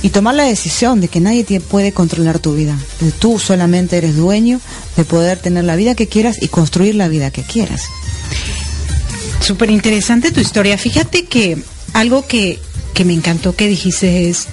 [0.03, 2.77] y tomar la decisión de que nadie te puede controlar tu vida.
[3.20, 4.61] Tú solamente eres dueño
[4.96, 7.83] de poder tener la vida que quieras y construir la vida que quieras.
[9.40, 10.78] Súper interesante tu historia.
[10.78, 11.58] Fíjate que
[11.94, 12.60] algo que,
[12.94, 14.46] que me encantó que dijiste es,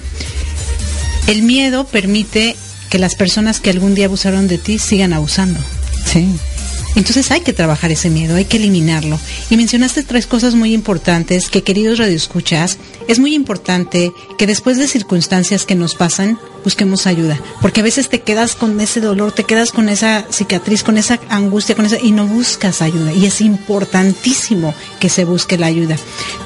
[1.26, 2.56] el miedo permite
[2.88, 5.60] que las personas que algún día abusaron de ti sigan abusando.
[6.06, 6.28] Sí.
[6.96, 9.18] Entonces hay que trabajar ese miedo, hay que eliminarlo.
[9.48, 14.88] Y mencionaste tres cosas muy importantes que, queridos radioescuchas, es muy importante que después de
[14.88, 17.40] circunstancias que nos pasan, busquemos ayuda.
[17.60, 21.20] Porque a veces te quedas con ese dolor, te quedas con esa cicatriz, con esa
[21.28, 23.12] angustia, con esa, y no buscas ayuda.
[23.12, 25.96] Y es importantísimo que se busque la ayuda.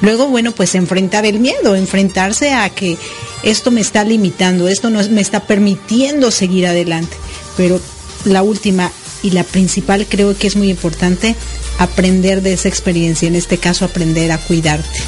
[0.01, 2.97] Luego, bueno, pues enfrentar el miedo, enfrentarse a que
[3.43, 7.15] esto me está limitando, esto no me está permitiendo seguir adelante.
[7.57, 7.79] Pero
[8.25, 8.91] la última
[9.23, 11.35] y la principal creo que es muy importante
[11.79, 14.99] aprender de esa experiencia, en este caso aprender a cuidarte.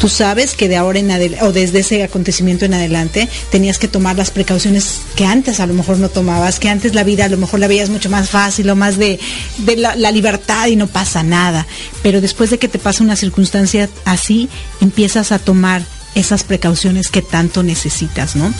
[0.00, 3.88] Tú sabes que de ahora en adelante, o desde ese acontecimiento en adelante, tenías que
[3.88, 7.28] tomar las precauciones que antes a lo mejor no tomabas, que antes la vida a
[7.28, 9.18] lo mejor la veías mucho más fácil o más de,
[9.76, 11.66] la, la, libertad y no pasa nada.
[12.02, 14.48] Pero después de que te pasa una circunstancia así,
[14.80, 15.82] empiezas a tomar
[16.14, 18.52] esas precauciones que tanto necesitas, ¿no?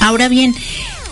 [0.00, 0.54] Ahora bien,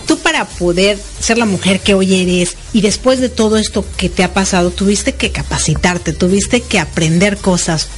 [0.06, 4.08] tú para poder ser la mujer que hoy eres y después de todo esto que
[4.08, 7.88] te ha pasado, tuviste que capacitarte, tuviste que aprender cosas.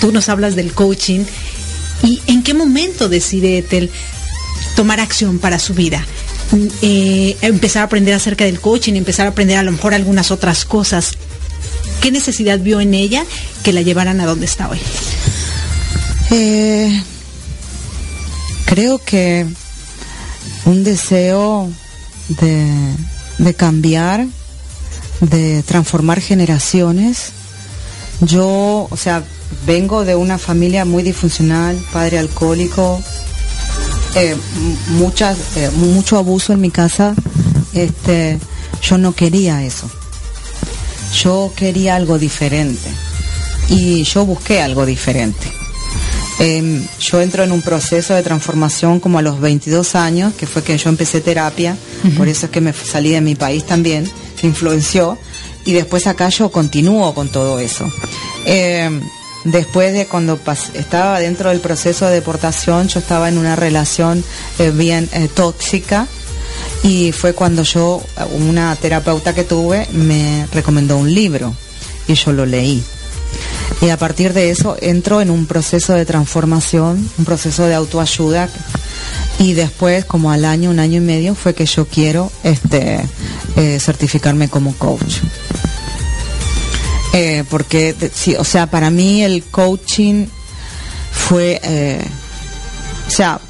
[0.00, 1.24] Tú nos hablas del coaching.
[2.02, 3.90] ¿Y en qué momento decide Etel
[4.74, 6.04] tomar acción para su vida?
[6.82, 10.64] Eh, empezar a aprender acerca del coaching, empezar a aprender a lo mejor algunas otras
[10.64, 11.12] cosas.
[12.00, 13.24] ¿Qué necesidad vio en ella
[13.64, 14.78] que la llevaran a donde está hoy?
[16.30, 17.02] Eh,
[18.66, 19.46] creo que
[20.66, 21.70] un deseo
[22.28, 24.26] de, cambiar,
[25.20, 27.32] de transformar generaciones.
[28.20, 29.22] Yo, o sea,
[29.66, 33.00] vengo de una familia muy disfuncional, padre alcohólico,
[34.16, 37.14] eh, eh, mucho abuso en mi casa.
[37.72, 38.38] Este,
[38.82, 39.88] yo no quería eso.
[41.22, 42.90] Yo quería algo diferente.
[43.68, 45.52] Y yo busqué algo diferente.
[46.38, 50.62] Em, yo entro en un proceso de transformación como a los 22 años, que fue
[50.62, 51.76] que yo empecé terapia,
[52.16, 55.16] por eso es que me salí de mi país también, que influenció,
[55.64, 57.90] y después acá yo continúo con todo eso.
[58.44, 59.00] Em,
[59.44, 60.38] después de cuando
[60.74, 64.22] estaba dentro del proceso de deportación, yo estaba en una relación
[64.58, 66.06] eh, bien eh, tóxica,
[66.82, 71.54] y fue cuando yo, una terapeuta que tuve, me recomendó un libro,
[72.06, 72.84] y yo lo leí
[73.80, 78.48] y a partir de eso entro en un proceso de transformación, un proceso de autoayuda.
[79.38, 83.06] Y después como al año, un año y medio fue que yo quiero este
[83.56, 85.18] eh, certificarme como coach.
[87.12, 90.26] Eh, porque, sí, o sea, para mí el coaching
[91.12, 92.04] fue, eh,
[93.06, 93.40] o sea,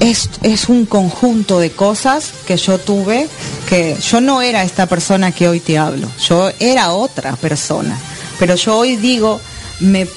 [0.00, 3.28] es, es, un conjunto de cosas que yo tuve,
[3.68, 7.96] que yo no era esta persona que hoy te hablo, yo era otra persona,
[8.40, 9.40] pero yo hoy digo,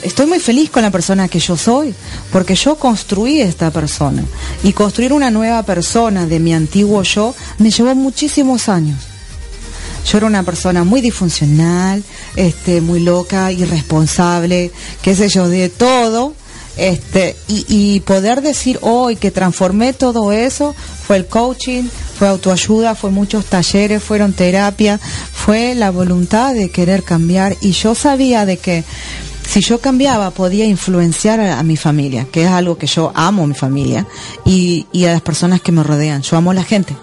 [0.03, 1.93] estoy muy feliz con la persona que yo soy,
[2.31, 4.23] porque yo construí esta persona.
[4.63, 8.99] Y construir una nueva persona de mi antiguo yo me llevó muchísimos años.
[10.11, 12.03] Yo era una persona muy disfuncional,
[12.35, 16.33] este, muy loca, irresponsable, qué sé yo, de todo.
[16.77, 20.75] Este, y, y poder decir hoy que transformé todo eso
[21.07, 21.83] fue el coaching,
[22.19, 24.99] fue autoayuda, fue muchos talleres, fueron terapia,
[25.33, 28.83] fue la voluntad de querer cambiar y yo sabía de que
[29.47, 33.53] si yo cambiaba podía influenciar a, mi familia, que es algo que yo amo mi
[33.53, 34.05] familia
[34.45, 36.21] y, y a las personas que me rodean.
[36.21, 36.95] Yo amo a la gente.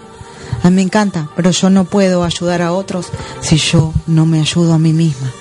[0.61, 3.07] A mí me encanta, pero yo no puedo ayudar a otros
[3.41, 5.31] si yo no me ayudo a mí misma.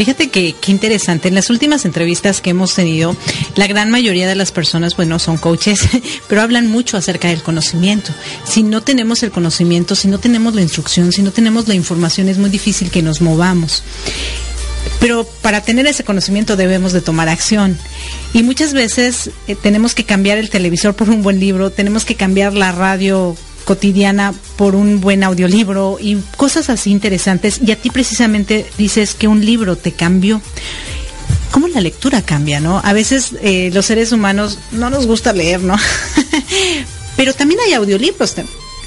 [0.00, 1.28] Fíjate que qué interesante.
[1.28, 3.14] En las últimas entrevistas que hemos tenido,
[3.56, 5.80] la gran mayoría de las personas, bueno, son coaches,
[6.28, 8.12] pero hablan mucho acerca del conocimiento.
[8.44, 12.28] Si no tenemos el conocimiento, si no tenemos la instrucción, si no tenemos la información,
[12.28, 13.82] es muy difícil que nos movamos.
[15.00, 17.78] Pero para tener ese conocimiento debemos de tomar acción.
[18.32, 22.14] Y muchas veces eh, tenemos que cambiar el televisor por un buen libro, tenemos que
[22.14, 27.60] cambiar la radio cotidiana por un buen audiolibro y cosas así interesantes.
[27.64, 30.42] Y a ti precisamente dices que un libro te cambió.
[31.50, 32.80] ¿Cómo la lectura cambia, no?
[32.84, 35.76] A veces eh, los seres humanos no nos gusta leer, ¿no?
[37.16, 38.34] Pero también hay audiolibros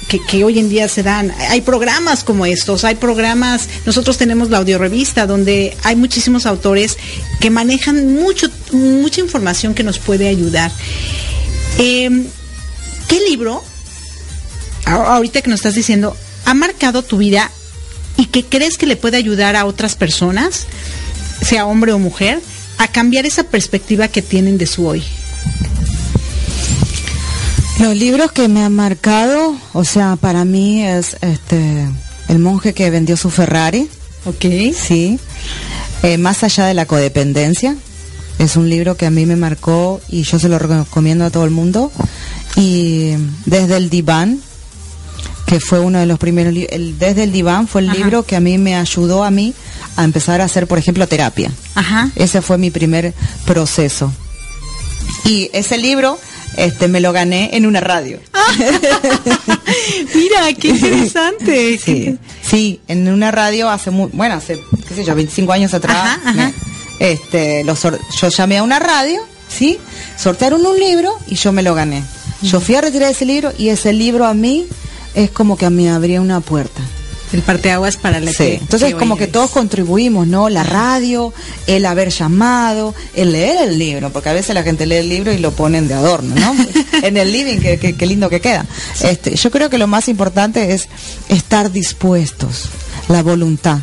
[0.04, 1.32] que, hoy en día se dan.
[1.48, 6.98] Hay programas como estos, hay programas, nosotros tenemos la audiorevista donde hay muchísimos autores
[7.40, 10.70] que manejan mucho, mucha información que nos puede ayudar.
[11.78, 12.26] Eh,
[13.08, 13.62] ¿Qué libro
[14.86, 17.50] ahorita que nos estás diciendo, ha marcado tu vida
[18.16, 20.66] y que crees que le puede ayudar a otras personas,
[21.42, 22.40] sea hombre o mujer,
[22.78, 25.02] a cambiar esa perspectiva que tienen de su hoy?
[27.80, 31.86] Los libros que me han marcado, o sea, para mí es este
[32.28, 33.88] El monje que vendió su Ferrari.
[34.24, 34.44] Ok.
[34.74, 35.18] Sí.
[36.02, 37.76] Eh, más allá de la codependencia.
[38.38, 41.44] Es un libro que a mí me marcó y yo se lo recomiendo a todo
[41.44, 41.92] el mundo.
[42.56, 43.12] Y
[43.46, 44.40] desde el diván,
[45.46, 47.98] que fue uno de los primeros el, desde el diván fue el Ajá.
[47.98, 49.54] libro que a mí me ayudó a mí
[49.96, 52.10] a empezar a hacer por ejemplo terapia Ajá.
[52.16, 53.12] ese fue mi primer
[53.44, 54.10] proceso
[55.24, 56.18] y ese libro
[56.56, 58.18] este me lo gané en una radio
[60.14, 65.14] mira qué interesante sí, sí en una radio hace muy, bueno hace qué sé yo
[65.14, 66.32] 25 años atrás Ajá, ajá.
[66.32, 66.54] Me,
[67.00, 69.78] este los, yo llamé a una radio sí
[70.16, 72.02] sortearon un libro y yo me lo gané
[72.42, 74.66] yo fui a retirar ese libro y ese libro a mí
[75.14, 76.82] es como que a mí abría una puerta.
[77.34, 78.36] El parteaguas para la sí.
[78.36, 80.48] que, Entonces que como que todos contribuimos, ¿no?
[80.48, 81.34] La radio,
[81.66, 85.32] el haber llamado, el leer el libro, porque a veces la gente lee el libro
[85.32, 86.54] y lo ponen de adorno, ¿no?
[87.02, 88.64] en el living, que, que, que, lindo que queda.
[88.94, 89.08] Sí.
[89.08, 90.86] Este, yo creo que lo más importante es
[91.28, 92.68] estar dispuestos,
[93.08, 93.80] la voluntad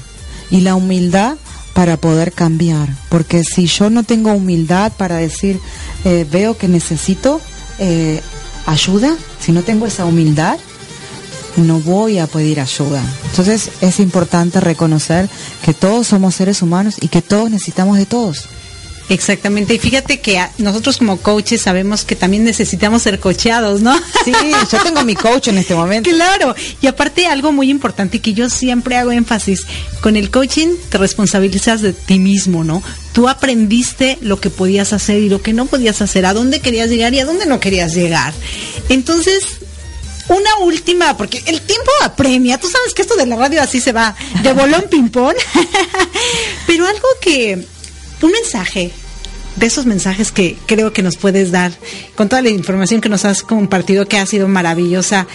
[0.49, 1.35] y la humildad
[1.73, 5.59] para poder cambiar, porque si yo no tengo humildad para decir,
[6.05, 7.41] eh, veo que necesito
[7.79, 8.21] eh,
[8.65, 10.57] ayuda, si no tengo esa humildad,
[11.57, 13.03] no voy a pedir ayuda.
[13.29, 15.29] Entonces es importante reconocer
[15.63, 18.47] que todos somos seres humanos y que todos necesitamos de todos.
[19.09, 23.93] Exactamente, y fíjate que nosotros como coaches sabemos que también necesitamos ser cocheados, ¿no?
[24.23, 24.31] Sí,
[24.71, 26.09] yo tengo mi coach en este momento.
[26.09, 29.65] Claro, y aparte algo muy importante que yo siempre hago énfasis,
[29.99, 32.81] con el coaching te responsabilizas de ti mismo, ¿no?
[33.11, 36.89] Tú aprendiste lo que podías hacer y lo que no podías hacer, a dónde querías
[36.89, 38.33] llegar y a dónde no querías llegar.
[38.87, 39.43] Entonces,
[40.35, 42.57] una última, porque el tiempo apremia.
[42.59, 45.35] Tú sabes que esto de la radio así se va de bolón ping-pong.
[46.67, 47.65] Pero algo que,
[48.21, 48.91] un mensaje,
[49.55, 51.71] de esos mensajes que creo que nos puedes dar,
[52.15, 55.27] con toda la información que nos has compartido, que ha sido maravillosa.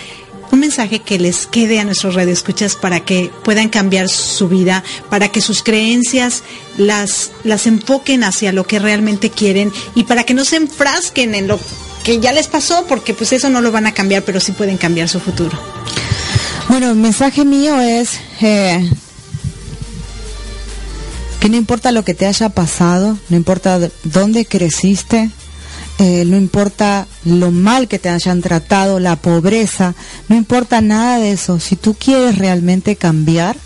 [0.53, 5.29] Un mensaje que les quede a nuestros radioescuchas para que puedan cambiar su vida, para
[5.29, 6.45] que sus creencias
[6.79, 11.49] las, las enfoquen hacia lo que realmente quieren y para que no se enfrasquen en
[11.49, 11.59] lo
[12.07, 14.77] que ya les pasó, porque pues eso no lo van a cambiar, pero sí pueden
[14.77, 15.59] cambiar su futuro.
[16.69, 18.89] Bueno, el mensaje mío es eh,
[21.41, 25.31] que no importa lo que te haya pasado, no importa dónde creciste,
[25.99, 29.97] eh, no importa lo mal que te hayan tratado, la pobreza,
[30.29, 31.59] no importa nada de eso.
[31.59, 33.57] Si tú quieres realmente cambiar,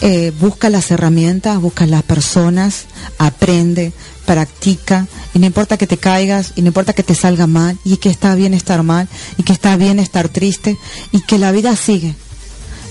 [0.00, 2.86] eh, busca las herramientas, busca las personas,
[3.18, 3.92] aprende,
[4.30, 7.96] practica, y no importa que te caigas, y no importa que te salga mal, y
[7.96, 10.78] que está bien estar mal, y que está bien estar triste,
[11.10, 12.14] y que la vida sigue.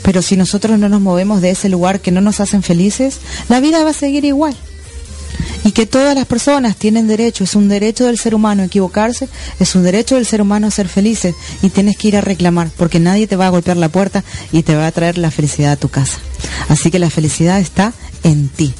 [0.04, 3.62] Pero si nosotros no nos movemos de ese lugar que no nos hacen felices, la
[3.62, 4.54] vida va a seguir igual.
[5.64, 9.30] Y que todas las personas tienen derecho, es un derecho del ser humano equivocarse,
[9.62, 13.00] es un derecho del ser humano ser felices y tienes que ir a reclamar porque
[13.00, 15.78] nadie te va a golpear la puerta y te va a traer la felicidad a
[15.78, 16.18] tu casa.
[16.68, 18.74] Así que la felicidad está en ti.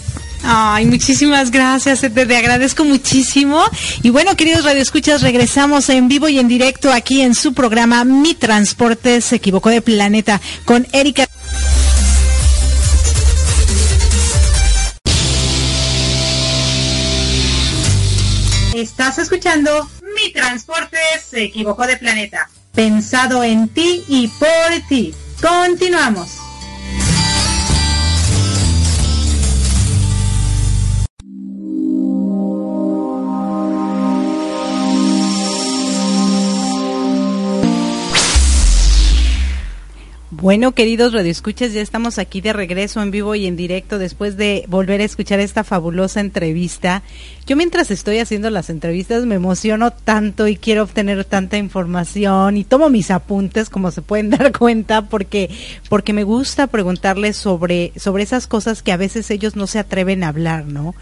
[0.44, 3.64] Ay, muchísimas gracias, te, te, agradezco muchísimo.
[4.04, 8.34] Y bueno, queridos radioescuchas, regresamos en vivo y en directo aquí en su programa Mi
[8.34, 11.28] Transporte se equivocó de planeta con Erika.
[18.74, 20.98] Estás escuchando Mi Transporte
[21.30, 25.14] se equivocó de planeta, pensado en ti y por ti.
[25.42, 26.39] Continuamos.
[40.42, 44.64] Bueno, queridos radioescuchas, ya estamos aquí de regreso en vivo y en directo después de
[44.70, 47.04] volver a escuchar esta fabulosa entrevista.
[47.46, 52.64] Yo mientras estoy haciendo las entrevistas me emociono tanto y quiero obtener tanta información y
[52.64, 55.50] tomo mis apuntes, como se pueden dar cuenta, porque
[55.90, 60.24] porque me gusta preguntarles sobre sobre esas cosas que a veces ellos no se atreven
[60.24, 60.96] a hablar, ¿no?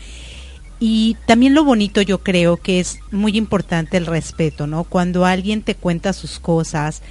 [0.80, 4.84] Y también lo bonito yo creo que es muy importante el respeto, ¿no?
[4.84, 7.04] Cuando alguien te cuenta sus cosas,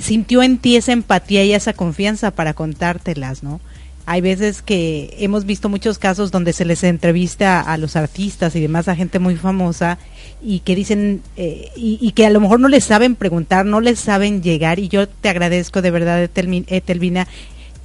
[0.00, 3.60] sintió en ti esa empatía y esa confianza para contártelas, ¿no?
[4.06, 8.60] Hay veces que hemos visto muchos casos donde se les entrevista a los artistas y
[8.60, 9.98] demás a gente muy famosa
[10.42, 14.00] y que dicen eh, y, que a lo mejor no les saben preguntar, no les
[14.00, 17.28] saben llegar y yo te agradezco de verdad, Etelvina.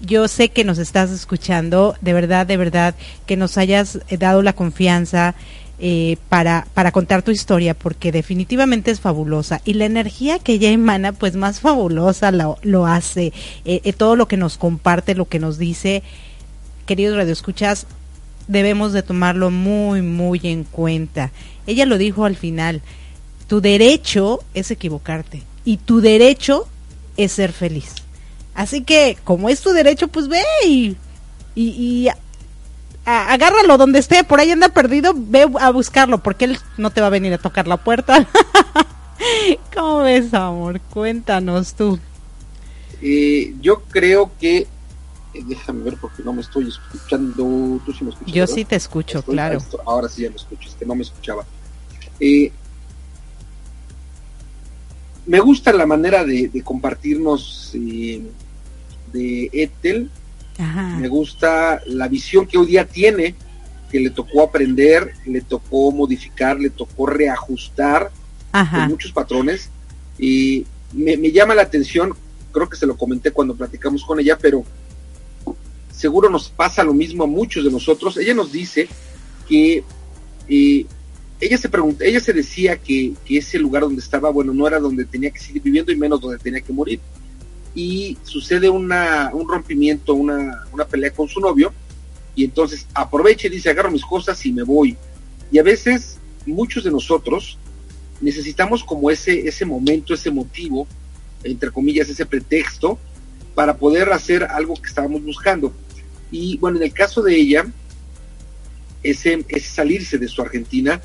[0.01, 2.95] Yo sé que nos estás escuchando, de verdad, de verdad,
[3.25, 5.35] que nos hayas dado la confianza,
[5.77, 9.59] eh, para, para contar tu historia, porque definitivamente es fabulosa.
[9.65, 13.33] Y la energía que ella emana, pues más fabulosa lo, lo hace.
[13.65, 16.01] Eh, eh, todo lo que nos comparte, lo que nos dice,
[16.85, 17.87] queridos radioescuchas,
[18.47, 21.31] debemos de tomarlo muy, muy en cuenta.
[21.67, 22.81] Ella lo dijo al final,
[23.47, 26.67] tu derecho es equivocarte y tu derecho
[27.17, 27.95] es ser feliz.
[28.53, 30.95] Así que, como es tu derecho, pues ve y,
[31.53, 32.07] y
[33.05, 37.07] agárralo donde esté, por ahí anda perdido, ve a buscarlo, porque él no te va
[37.07, 38.27] a venir a tocar la puerta.
[39.75, 40.81] ¿Cómo ves, amor?
[40.81, 41.99] Cuéntanos tú.
[43.01, 44.67] Eh, yo creo que, eh,
[45.45, 48.33] déjame ver porque no me estoy escuchando, tú sí me escuchas.
[48.33, 49.59] Yo sí te escucho, claro.
[49.85, 51.45] ahora sí ya me escucho, es que no me escuchaba.
[52.19, 52.51] Eh,
[55.27, 60.09] me gusta la manera de, de compartirnos de Ethel
[60.57, 63.35] me gusta la visión que hoy día tiene,
[63.91, 68.11] que le tocó aprender, le tocó modificar, le tocó reajustar
[68.87, 69.69] muchos patrones.
[70.17, 72.13] Y me, llama la atención,
[72.51, 74.63] creo que se lo comenté cuando platicamos con ella, pero
[75.91, 78.17] seguro nos pasa lo mismo a muchos de nosotros.
[78.17, 78.87] Ella nos dice
[79.47, 79.83] que
[80.47, 80.85] eh,
[81.41, 84.79] ella se pregunta, ella se decía que, que, ese lugar donde estaba, bueno, no era
[84.79, 87.01] donde tenía que seguir viviendo y menos donde tenía que morir
[87.75, 91.73] y sucede una, un rompimiento, una, una pelea con su novio,
[92.33, 94.97] y entonces aprovecha y dice, agarro mis cosas y me voy.
[95.51, 97.57] Y a veces muchos de nosotros
[98.21, 100.87] necesitamos como ese, ese momento, ese motivo,
[101.43, 102.97] entre comillas, ese pretexto,
[103.53, 105.73] para poder hacer algo que estábamos buscando.
[106.31, 107.65] Y bueno, en el caso de ella,
[109.03, 111.01] ese, ese salirse de su Argentina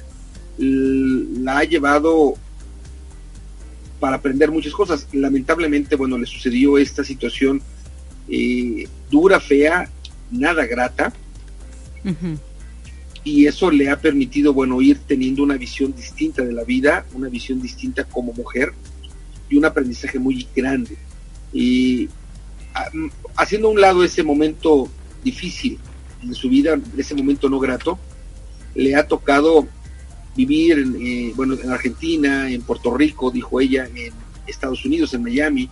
[0.58, 2.34] la ha llevado
[4.01, 5.07] para aprender muchas cosas.
[5.12, 7.62] Lamentablemente, bueno, le sucedió esta situación
[8.28, 9.88] eh, dura, fea,
[10.30, 11.12] nada grata.
[13.22, 17.28] Y eso le ha permitido, bueno, ir teniendo una visión distinta de la vida, una
[17.28, 18.72] visión distinta como mujer
[19.51, 20.96] y un aprendizaje muy grande.
[21.53, 22.09] Y
[23.36, 24.88] haciendo a un lado ese momento
[25.22, 25.78] difícil
[26.22, 27.98] en su vida, ese momento no grato,
[28.74, 29.68] le ha tocado
[30.36, 34.12] vivir en, eh, bueno, en Argentina, en Puerto Rico, dijo ella, en
[34.46, 35.68] Estados Unidos, en Miami.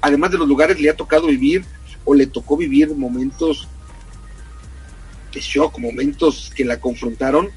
[0.00, 1.64] Además de los lugares, le ha tocado vivir
[2.04, 3.68] o le tocó vivir momentos
[5.32, 7.48] de shock, momentos que la confrontaron.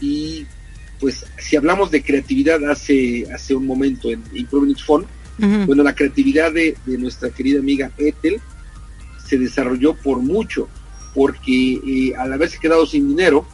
[0.00, 0.46] Y
[0.98, 5.06] pues si hablamos de creatividad hace, hace un momento en Improving Phone,
[5.66, 8.40] bueno, la creatividad de, nuestra querida amiga Ethel
[9.26, 10.68] se desarrolló por mucho,
[11.14, 13.46] porque eh, al haberse quedado sin dinero,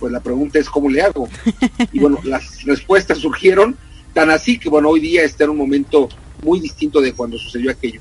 [0.00, 1.28] pues la pregunta es cómo le hago.
[1.92, 3.76] Y bueno, las respuestas surgieron
[4.14, 6.08] tan así que bueno, hoy día está en un momento
[6.42, 8.00] muy distinto de cuando sucedió aquello.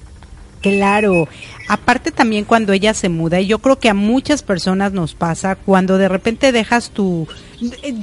[0.61, 1.29] Claro,
[1.69, 5.55] aparte también cuando ella se muda, y yo creo que a muchas personas nos pasa
[5.55, 7.27] cuando de repente dejas tu,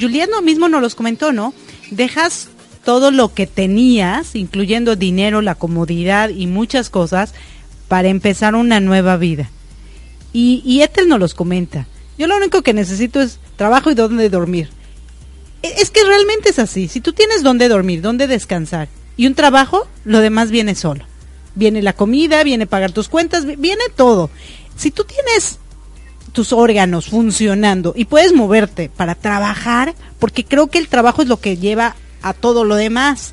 [0.01, 1.53] Juliano mismo nos los comentó, ¿no?
[1.90, 2.49] Dejas
[2.84, 7.34] todo lo que tenías, incluyendo dinero, la comodidad y muchas cosas,
[7.88, 9.51] para empezar una nueva vida.
[10.32, 11.86] Y, y Ethel nos los comenta.
[12.16, 14.70] Yo lo único que necesito es trabajo y dónde dormir.
[15.62, 16.88] E, es que realmente es así.
[16.88, 21.04] Si tú tienes dónde dormir, dónde descansar y un trabajo, lo demás viene solo.
[21.54, 24.30] Viene la comida, viene pagar tus cuentas, viene todo.
[24.76, 25.59] Si tú tienes
[26.32, 31.40] tus órganos funcionando y puedes moverte para trabajar, porque creo que el trabajo es lo
[31.40, 33.32] que lleva a todo lo demás.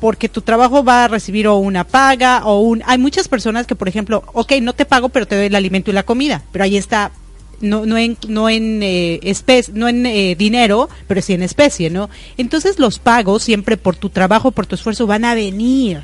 [0.00, 2.82] Porque tu trabajo va a recibir o una paga o un...
[2.84, 5.90] Hay muchas personas que, por ejemplo, ok, no te pago, pero te doy el alimento
[5.90, 7.10] y la comida, pero ahí está
[7.60, 9.34] no, no en, no en, eh,
[9.72, 12.10] no en eh, dinero, pero sí en especie, ¿no?
[12.36, 16.02] Entonces los pagos siempre por tu trabajo, por tu esfuerzo van a venir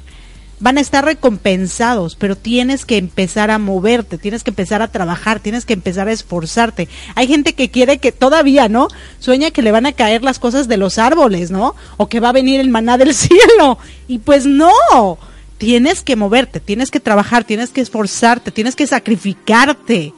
[0.60, 5.40] van a estar recompensados, pero tienes que empezar a moverte, tienes que empezar a trabajar,
[5.40, 6.88] tienes que empezar a esforzarte.
[7.14, 8.88] Hay gente que quiere que todavía, ¿no?
[9.18, 11.74] Sueña que le van a caer las cosas de los árboles, ¿no?
[11.96, 13.78] O que va a venir el maná del cielo.
[14.06, 15.18] Y pues no,
[15.56, 20.12] tienes que moverte, tienes que trabajar, tienes que esforzarte, tienes que sacrificarte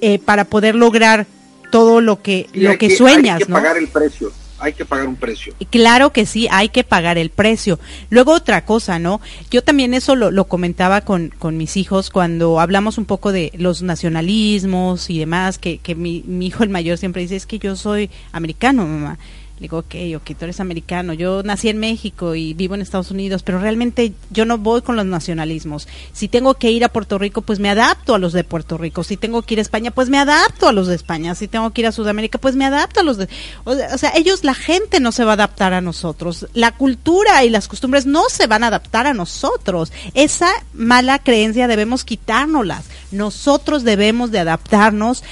[0.00, 1.26] eh, para poder lograr
[1.70, 4.32] todo lo que, lo que, sueñas, hay que pagar el precio
[4.64, 5.54] hay que pagar un precio.
[5.70, 7.78] Claro que sí, hay que pagar el precio.
[8.08, 9.20] Luego otra cosa, ¿no?
[9.50, 13.52] Yo también eso lo, lo comentaba con, con, mis hijos cuando hablamos un poco de
[13.56, 17.58] los nacionalismos y demás, que, que mi, mi hijo el mayor siempre dice, es que
[17.58, 19.18] yo soy americano, mamá
[19.60, 23.42] digo, ok, ok, tú eres americano, yo nací en México y vivo en Estados Unidos,
[23.44, 25.86] pero realmente yo no voy con los nacionalismos.
[26.12, 29.04] Si tengo que ir a Puerto Rico, pues me adapto a los de Puerto Rico.
[29.04, 31.34] Si tengo que ir a España, pues me adapto a los de España.
[31.34, 33.28] Si tengo que ir a Sudamérica, pues me adapto a los de...
[33.64, 36.48] O sea, ellos, la gente no se va a adaptar a nosotros.
[36.52, 39.92] La cultura y las costumbres no se van a adaptar a nosotros.
[40.14, 42.86] Esa mala creencia debemos quitárnoslas.
[43.12, 45.22] Nosotros debemos de adaptarnos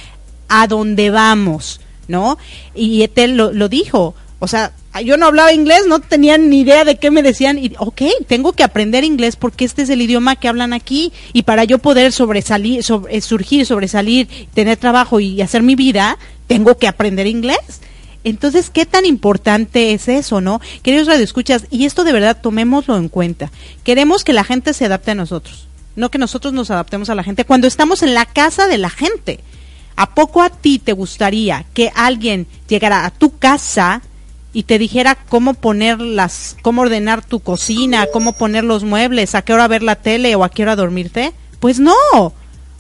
[0.49, 2.39] a donde vamos ¿no?
[2.75, 4.73] Y Etel lo, lo dijo, o sea,
[5.05, 8.53] yo no hablaba inglés, no tenía ni idea de qué me decían y ok, tengo
[8.53, 12.13] que aprender inglés porque este es el idioma que hablan aquí y para yo poder
[12.13, 17.81] sobresalir, sobre, surgir, sobresalir, tener trabajo y hacer mi vida, tengo que aprender inglés.
[18.25, 20.61] Entonces, ¿qué tan importante es eso, no?
[20.83, 23.51] Queridos radioescuchas, y esto de verdad tomémoslo en cuenta.
[23.85, 27.25] Queremos que la gente se adapte a nosotros, no que nosotros nos adaptemos a la
[27.25, 29.41] gente cuando estamos en la casa de la gente.
[29.97, 34.03] ¿A poco a ti te gustaría que alguien llegara a tu casa
[34.53, 39.43] y te dijera cómo poner las, cómo ordenar tu cocina, cómo poner los muebles, a
[39.43, 41.33] qué hora ver la tele o a qué hora dormirte?
[41.61, 42.33] Pues no.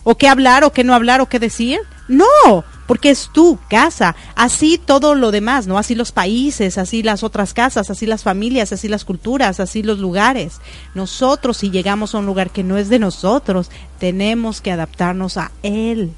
[0.04, 1.78] ¿O qué hablar o qué no hablar o qué decir?
[2.08, 4.16] No, porque es tu casa.
[4.34, 5.78] Así todo lo demás, ¿no?
[5.78, 10.00] Así los países, así las otras casas, así las familias, así las culturas, así los
[10.00, 10.60] lugares.
[10.94, 15.52] Nosotros, si llegamos a un lugar que no es de nosotros, tenemos que adaptarnos a
[15.62, 16.12] él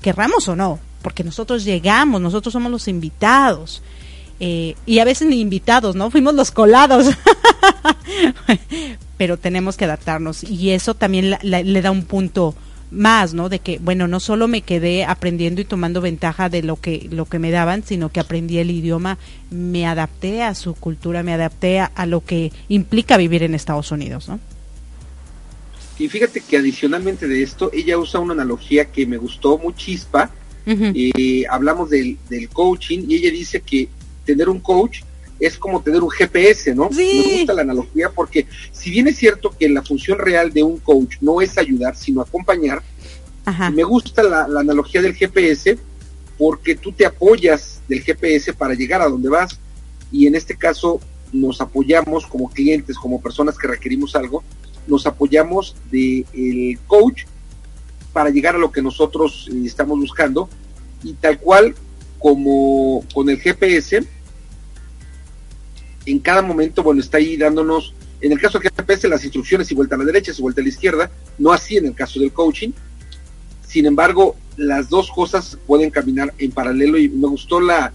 [0.00, 3.82] querramos o no, porque nosotros llegamos, nosotros somos los invitados.
[4.42, 6.10] Eh, y a veces ni invitados, ¿no?
[6.10, 7.06] Fuimos los colados.
[9.18, 12.54] Pero tenemos que adaptarnos y eso también le da un punto
[12.90, 13.48] más, ¿no?
[13.48, 17.26] De que, bueno, no solo me quedé aprendiendo y tomando ventaja de lo que, lo
[17.26, 19.18] que me daban, sino que aprendí el idioma,
[19.50, 24.28] me adapté a su cultura, me adapté a, lo que implica vivir en Estados Unidos,
[24.28, 24.40] ¿no?
[26.00, 30.30] Y fíjate que adicionalmente de esto, ella usa una analogía que me gustó muy chispa.
[30.64, 33.88] Eh, hablamos del, del, coaching y ella dice que
[34.24, 35.00] tener un coach
[35.38, 36.88] es como tener un GPS, ¿no?
[36.90, 40.78] Me gusta la analogía porque si bien es cierto que la función real de un
[40.78, 42.82] coach no es ayudar, sino acompañar,
[43.72, 45.76] me gusta la, la analogía del GPS
[46.38, 49.58] porque tú te apoyas del GPS para llegar a donde vas
[50.10, 51.00] y en este caso
[51.32, 54.42] nos apoyamos como clientes, como personas que requerimos algo,
[54.90, 57.22] nos apoyamos del el coach
[58.12, 60.48] para llegar a lo que nosotros eh, estamos buscando.
[61.02, 61.74] Y tal cual
[62.18, 64.04] como con el GPS
[66.04, 69.74] en cada momento bueno está ahí dándonos en el caso del GPS las instrucciones y
[69.74, 72.32] vuelta a la derecha y vuelta a la izquierda no así en el caso del
[72.32, 72.72] coaching.
[73.66, 77.92] Sin embargo las dos cosas pueden caminar en paralelo y me gustó la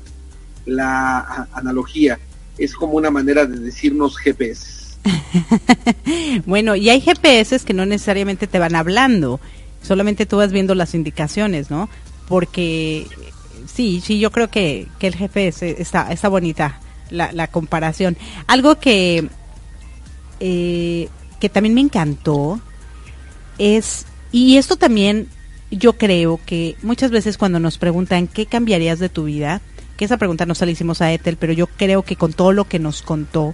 [0.66, 2.18] la analogía.
[2.58, 4.85] Es como una manera de decirnos GPS
[6.46, 9.40] bueno, y hay GPS que no necesariamente te van hablando,
[9.82, 11.90] solamente tú vas viendo las indicaciones, ¿no?
[12.28, 13.08] Porque
[13.68, 16.80] sí, sí, yo creo que, que el GPS está, está bonita
[17.10, 18.18] la, comparación.
[18.48, 19.30] Algo que,
[20.40, 22.60] eh, que también me encantó
[23.58, 25.28] es, y esto también
[25.72, 29.62] yo creo que muchas veces cuando nos preguntan qué cambiarías de tu vida,
[29.98, 32.52] que esa pregunta no se la hicimos a Ethel, pero yo creo que con todo
[32.52, 33.54] lo que nos contó,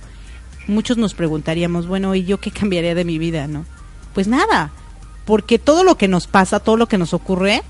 [0.68, 3.66] muchos nos preguntaríamos, bueno, ¿y yo qué cambiaría de mi vida, no?
[4.14, 4.72] Pues nada,
[5.26, 7.64] porque todo lo que nos pasa, todo lo que nos ocurre,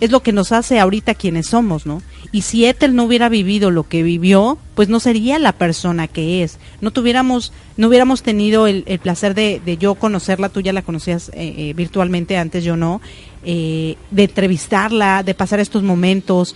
[0.00, 2.02] es lo que nos hace ahorita quienes somos, ¿no?
[2.30, 6.44] Y si Ethel no hubiera vivido lo que vivió, pues no sería la persona que
[6.44, 6.58] es.
[6.80, 11.54] No tuviéramos, no hubiéramos tenido el, placer de, yo conocerla, tú ya la conocías eh,
[11.56, 13.00] eh, virtualmente, antes yo no,
[13.44, 16.54] eh, de entrevistarla, de pasar estos momentos,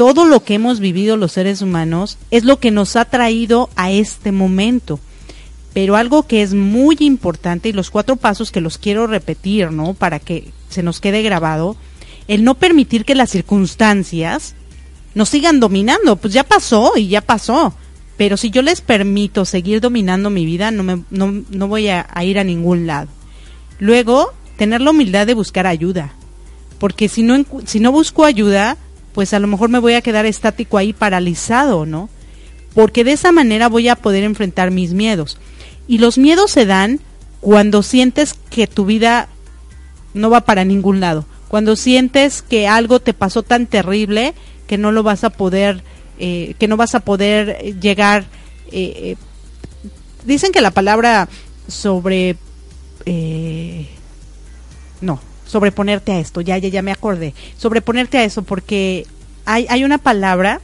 [0.00, 3.90] todo lo que hemos vivido los seres humanos es lo que nos ha traído a
[3.90, 4.98] este momento.
[5.74, 9.92] Pero algo que es muy importante y los cuatro pasos que los quiero repetir, ¿no?
[9.92, 11.76] Para que se nos quede grabado,
[12.28, 14.54] el no permitir que las circunstancias
[15.14, 17.74] nos sigan dominando, pues ya pasó y ya pasó.
[18.16, 22.06] Pero si yo les permito seguir dominando mi vida, no, me, no, no voy a
[22.24, 23.10] ir a ningún lado.
[23.78, 26.14] Luego, tener la humildad de buscar ayuda
[26.80, 28.78] porque si no, si no busco ayuda,
[29.12, 32.08] pues a lo mejor me voy a quedar estático ahí paralizado, ¿no?
[32.74, 35.38] Porque de esa manera voy a poder enfrentar mis miedos.
[35.88, 37.00] Y los miedos se dan
[37.40, 39.28] cuando sientes que tu vida
[40.14, 44.34] no va para ningún lado, cuando sientes que algo te pasó tan terrible
[44.66, 45.82] que no lo vas a poder,
[46.18, 48.24] eh, que no vas a poder llegar.
[48.70, 49.16] Eh, eh,
[50.24, 51.28] dicen que la palabra
[51.66, 52.36] sobre,
[55.00, 55.20] no,
[55.50, 59.06] sobreponerte a esto, ya, ya, ya me acordé, sobreponerte a eso porque
[59.44, 60.60] hay, hay una palabra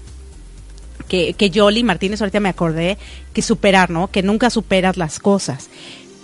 [1.08, 2.98] que, que Yoli Martínez ahorita me acordé,
[3.32, 4.08] que superar, ¿no?
[4.08, 5.68] Que nunca superas las cosas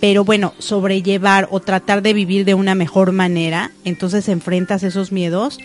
[0.03, 5.59] pero bueno, sobrellevar o tratar de vivir de una mejor manera, entonces enfrentas esos miedos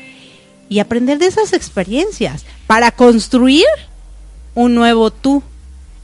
[0.69, 3.67] y aprender de esas experiencias para construir
[4.55, 5.43] un nuevo tú.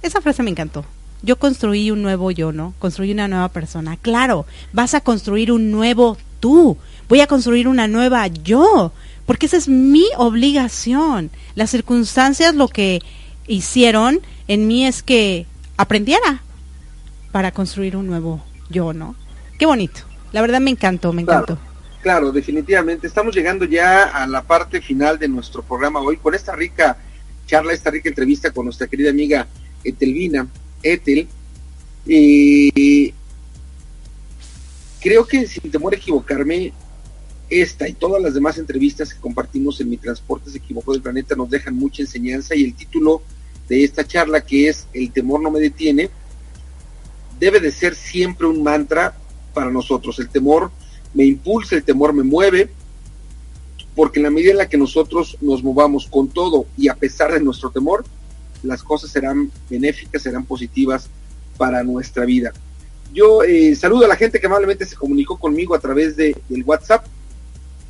[0.02, 0.84] Esa frase me encantó.
[1.22, 2.74] Yo construí un nuevo yo, ¿no?
[2.80, 3.96] Construí una nueva persona.
[3.96, 6.76] Claro, vas a construir un nuevo tú.
[7.08, 8.92] Voy a construir una nueva yo,
[9.24, 11.30] porque esa es mi obligación.
[11.54, 13.00] Las circunstancias lo que
[13.46, 15.46] hicieron en mí es que
[15.78, 16.42] aprendiera,
[17.32, 19.16] para construir un nuevo yo, ¿no?
[19.58, 20.02] Qué bonito.
[20.32, 21.56] La verdad me encantó, me encantó.
[22.02, 23.06] Claro, definitivamente.
[23.06, 26.98] Estamos llegando ya a la parte final de nuestro programa hoy con esta rica
[27.46, 29.46] charla, esta rica entrevista con nuestra querida amiga
[29.82, 30.46] Etelvina,
[30.82, 31.26] Etel.
[32.04, 33.14] Y
[35.04, 36.72] creo que sin temor a equivocarme,
[37.50, 41.36] esta y todas las demás entrevistas que compartimos en Mi Transporte se equivocó del planeta
[41.36, 43.20] nos dejan mucha enseñanza y el título
[43.68, 46.08] de esta charla que es El temor no me detiene,
[47.38, 49.14] debe de ser siempre un mantra
[49.52, 50.18] para nosotros.
[50.20, 50.70] El temor
[51.12, 52.70] me impulsa, el temor me mueve,
[53.94, 57.30] porque en la medida en la que nosotros nos movamos con todo y a pesar
[57.30, 58.06] de nuestro temor,
[58.62, 61.10] las cosas serán benéficas, serán positivas
[61.58, 62.54] para nuestra vida.
[63.14, 66.64] Yo eh, saludo a la gente que amablemente se comunicó conmigo a través de, del
[66.64, 67.06] WhatsApp,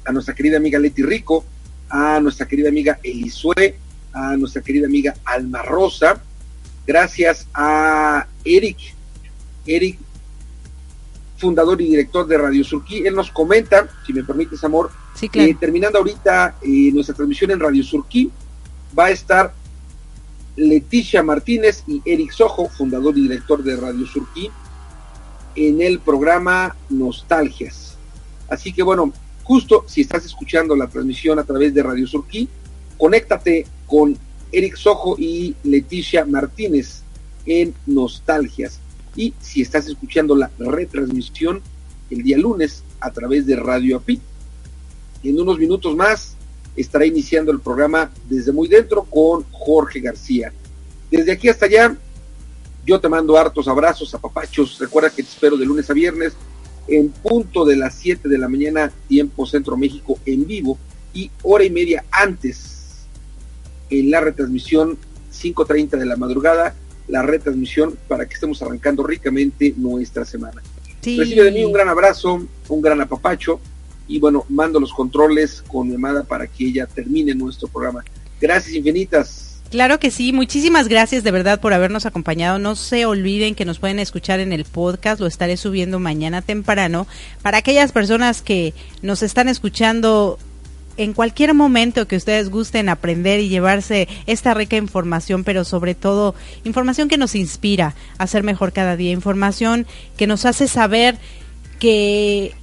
[0.04, 1.44] a nuestra querida amiga Leti Rico,
[1.88, 3.74] a nuestra querida amiga Elisue,
[4.12, 6.22] a nuestra querida amiga Alma Rosa,
[6.86, 8.94] gracias a Eric
[9.66, 9.98] Eric,
[11.36, 13.06] fundador y director de Radio Surquí.
[13.06, 17.60] Él nos comenta, si me permites, amor, sí, eh, terminando ahorita eh, nuestra transmisión en
[17.60, 18.30] Radio Surquí,
[18.96, 19.54] va a estar
[20.56, 24.50] Leticia Martínez y Eric Sojo, fundador y director de Radio Surquí,
[25.57, 27.96] en el programa Nostalgias.
[28.48, 32.48] Así que bueno, justo si estás escuchando la transmisión a través de Radio Surquí,
[32.98, 34.16] conéctate con
[34.52, 37.02] Eric Sojo y Leticia Martínez
[37.46, 38.80] en Nostalgias.
[39.16, 41.62] Y si estás escuchando la retransmisión
[42.11, 44.20] el día lunes a través de Radio API,
[45.22, 46.36] en unos minutos más
[46.76, 50.52] estará iniciando el programa desde muy dentro con Jorge García.
[51.11, 51.96] Desde aquí hasta allá,
[52.85, 54.78] yo te mando hartos abrazos, a papachos.
[54.78, 56.35] Recuerda que te espero de lunes a viernes
[56.87, 60.78] en punto de las 7 de la mañana, tiempo Centro México en vivo
[61.12, 63.07] y hora y media antes
[63.91, 64.99] en la retransmisión
[65.32, 66.74] 5.30 de la madrugada
[67.09, 70.62] la retransmisión para que estemos arrancando ricamente nuestra semana.
[71.03, 73.61] Recibe de mí un gran abrazo, un gran apapacho
[74.09, 78.03] y bueno, mando los controles con mi amada para que ella termine nuestro programa.
[78.41, 79.53] Gracias infinitas.
[79.74, 82.60] Claro que sí, muchísimas gracias de verdad por habernos acompañado.
[82.60, 87.08] No se olviden que nos pueden escuchar en el podcast, lo estaré subiendo mañana temprano.
[87.42, 88.72] Para aquellas personas que
[89.02, 90.38] nos están escuchando
[90.96, 96.36] en cualquier momento que ustedes gusten aprender y llevarse esta rica información, pero sobre todo
[96.62, 101.18] información que nos inspira a ser mejor cada día, información que nos hace saber
[101.80, 102.54] que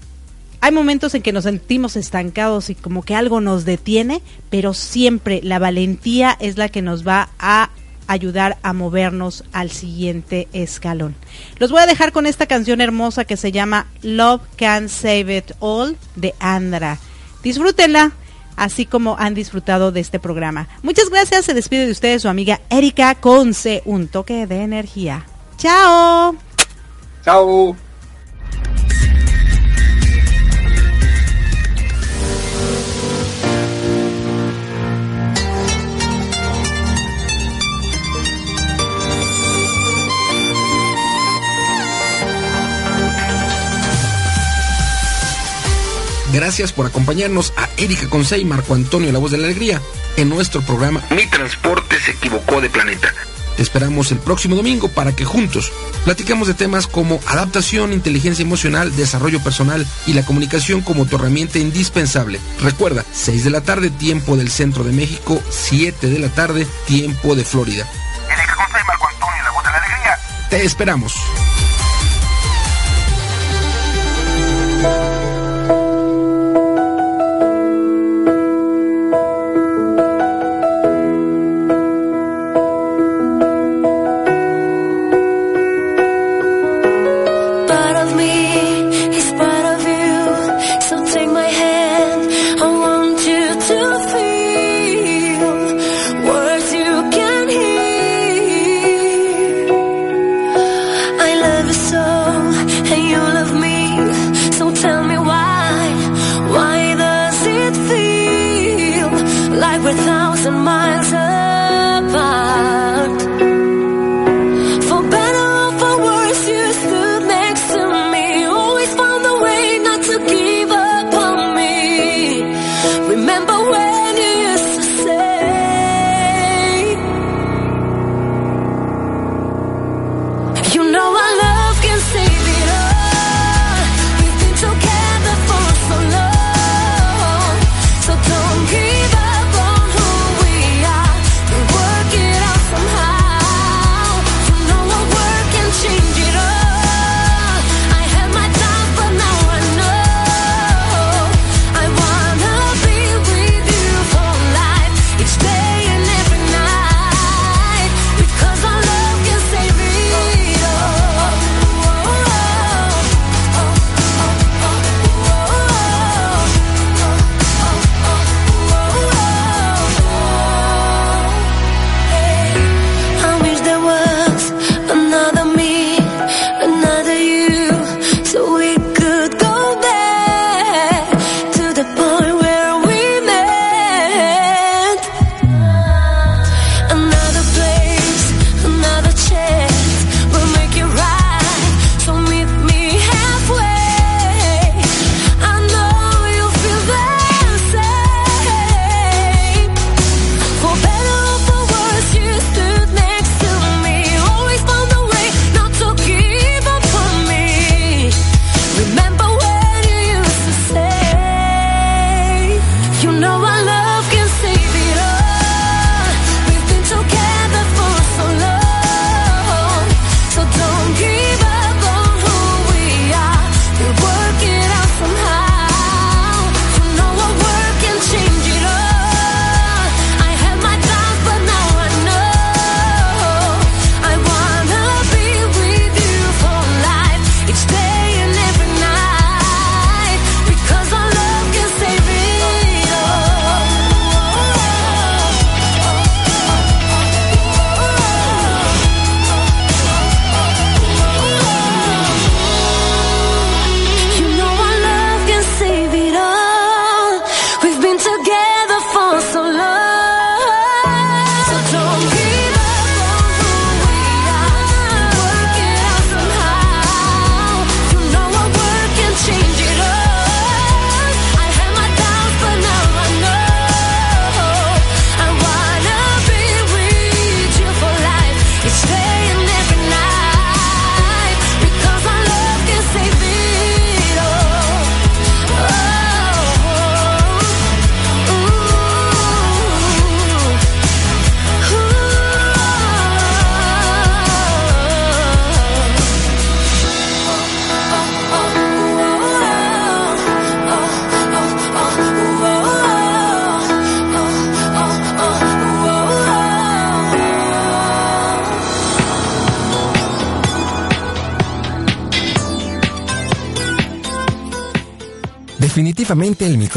[0.61, 5.41] hay momentos en que nos sentimos estancados y como que algo nos detiene, pero siempre
[5.43, 7.71] la valentía es la que nos va a
[8.07, 11.15] ayudar a movernos al siguiente escalón.
[11.57, 15.51] Los voy a dejar con esta canción hermosa que se llama Love Can Save It
[15.59, 16.99] All de Andra.
[17.41, 18.11] Disfrútenla
[18.55, 20.67] así como han disfrutado de este programa.
[20.83, 25.25] Muchas gracias, se despide de ustedes su amiga Erika Conce, un toque de energía.
[25.57, 26.35] Chao.
[27.23, 27.90] Chao.
[46.33, 49.81] Gracias por acompañarnos a Erika Conce y Marco Antonio La Voz de la Alegría
[50.17, 53.13] en nuestro programa Mi Transporte se equivocó de planeta.
[53.57, 55.73] Te esperamos el próximo domingo para que juntos
[56.05, 61.59] platiquemos de temas como adaptación, inteligencia emocional, desarrollo personal y la comunicación como tu herramienta
[61.59, 62.39] indispensable.
[62.61, 67.35] Recuerda, 6 de la tarde, tiempo del centro de México, 7 de la tarde, tiempo
[67.35, 67.85] de Florida.
[68.29, 70.19] Erika Conce y Marco Antonio La Voz de la Alegría.
[70.49, 71.13] Te esperamos.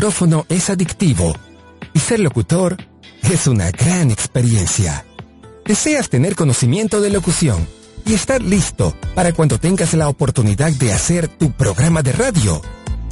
[0.05, 1.35] Micrófono es adictivo
[1.95, 2.77] y ser locutor
[3.23, 5.03] es una gran experiencia.
[5.65, 7.67] Deseas tener conocimiento de locución
[8.05, 12.61] y estar listo para cuando tengas la oportunidad de hacer tu programa de radio.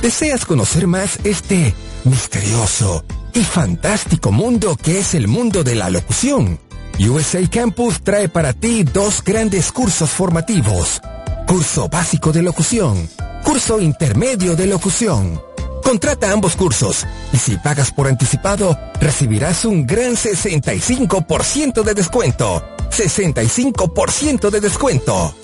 [0.03, 1.74] ¿Deseas conocer más este
[2.05, 6.61] misterioso y fantástico mundo que es el mundo de la locución?
[6.99, 11.01] USA Campus trae para ti dos grandes cursos formativos.
[11.47, 13.09] Curso básico de locución,
[13.43, 15.51] curso intermedio de locución
[15.83, 22.62] Contrata ambos cursos y si pagas por anticipado, recibirás un gran 65% de descuento.
[22.91, 25.35] 65% de descuento.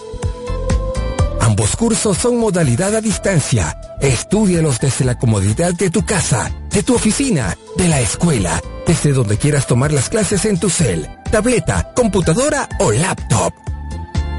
[1.41, 3.79] Ambos cursos son modalidad a distancia.
[4.01, 9.39] Estudialos desde la comodidad de tu casa, de tu oficina, de la escuela, desde donde
[9.39, 13.53] quieras tomar las clases en tu cel, tableta, computadora o laptop.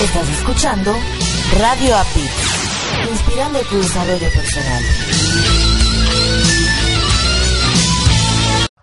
[0.00, 0.94] Estás escuchando
[1.58, 2.28] Radio API,
[3.10, 4.82] inspirando tu desarrollo personal.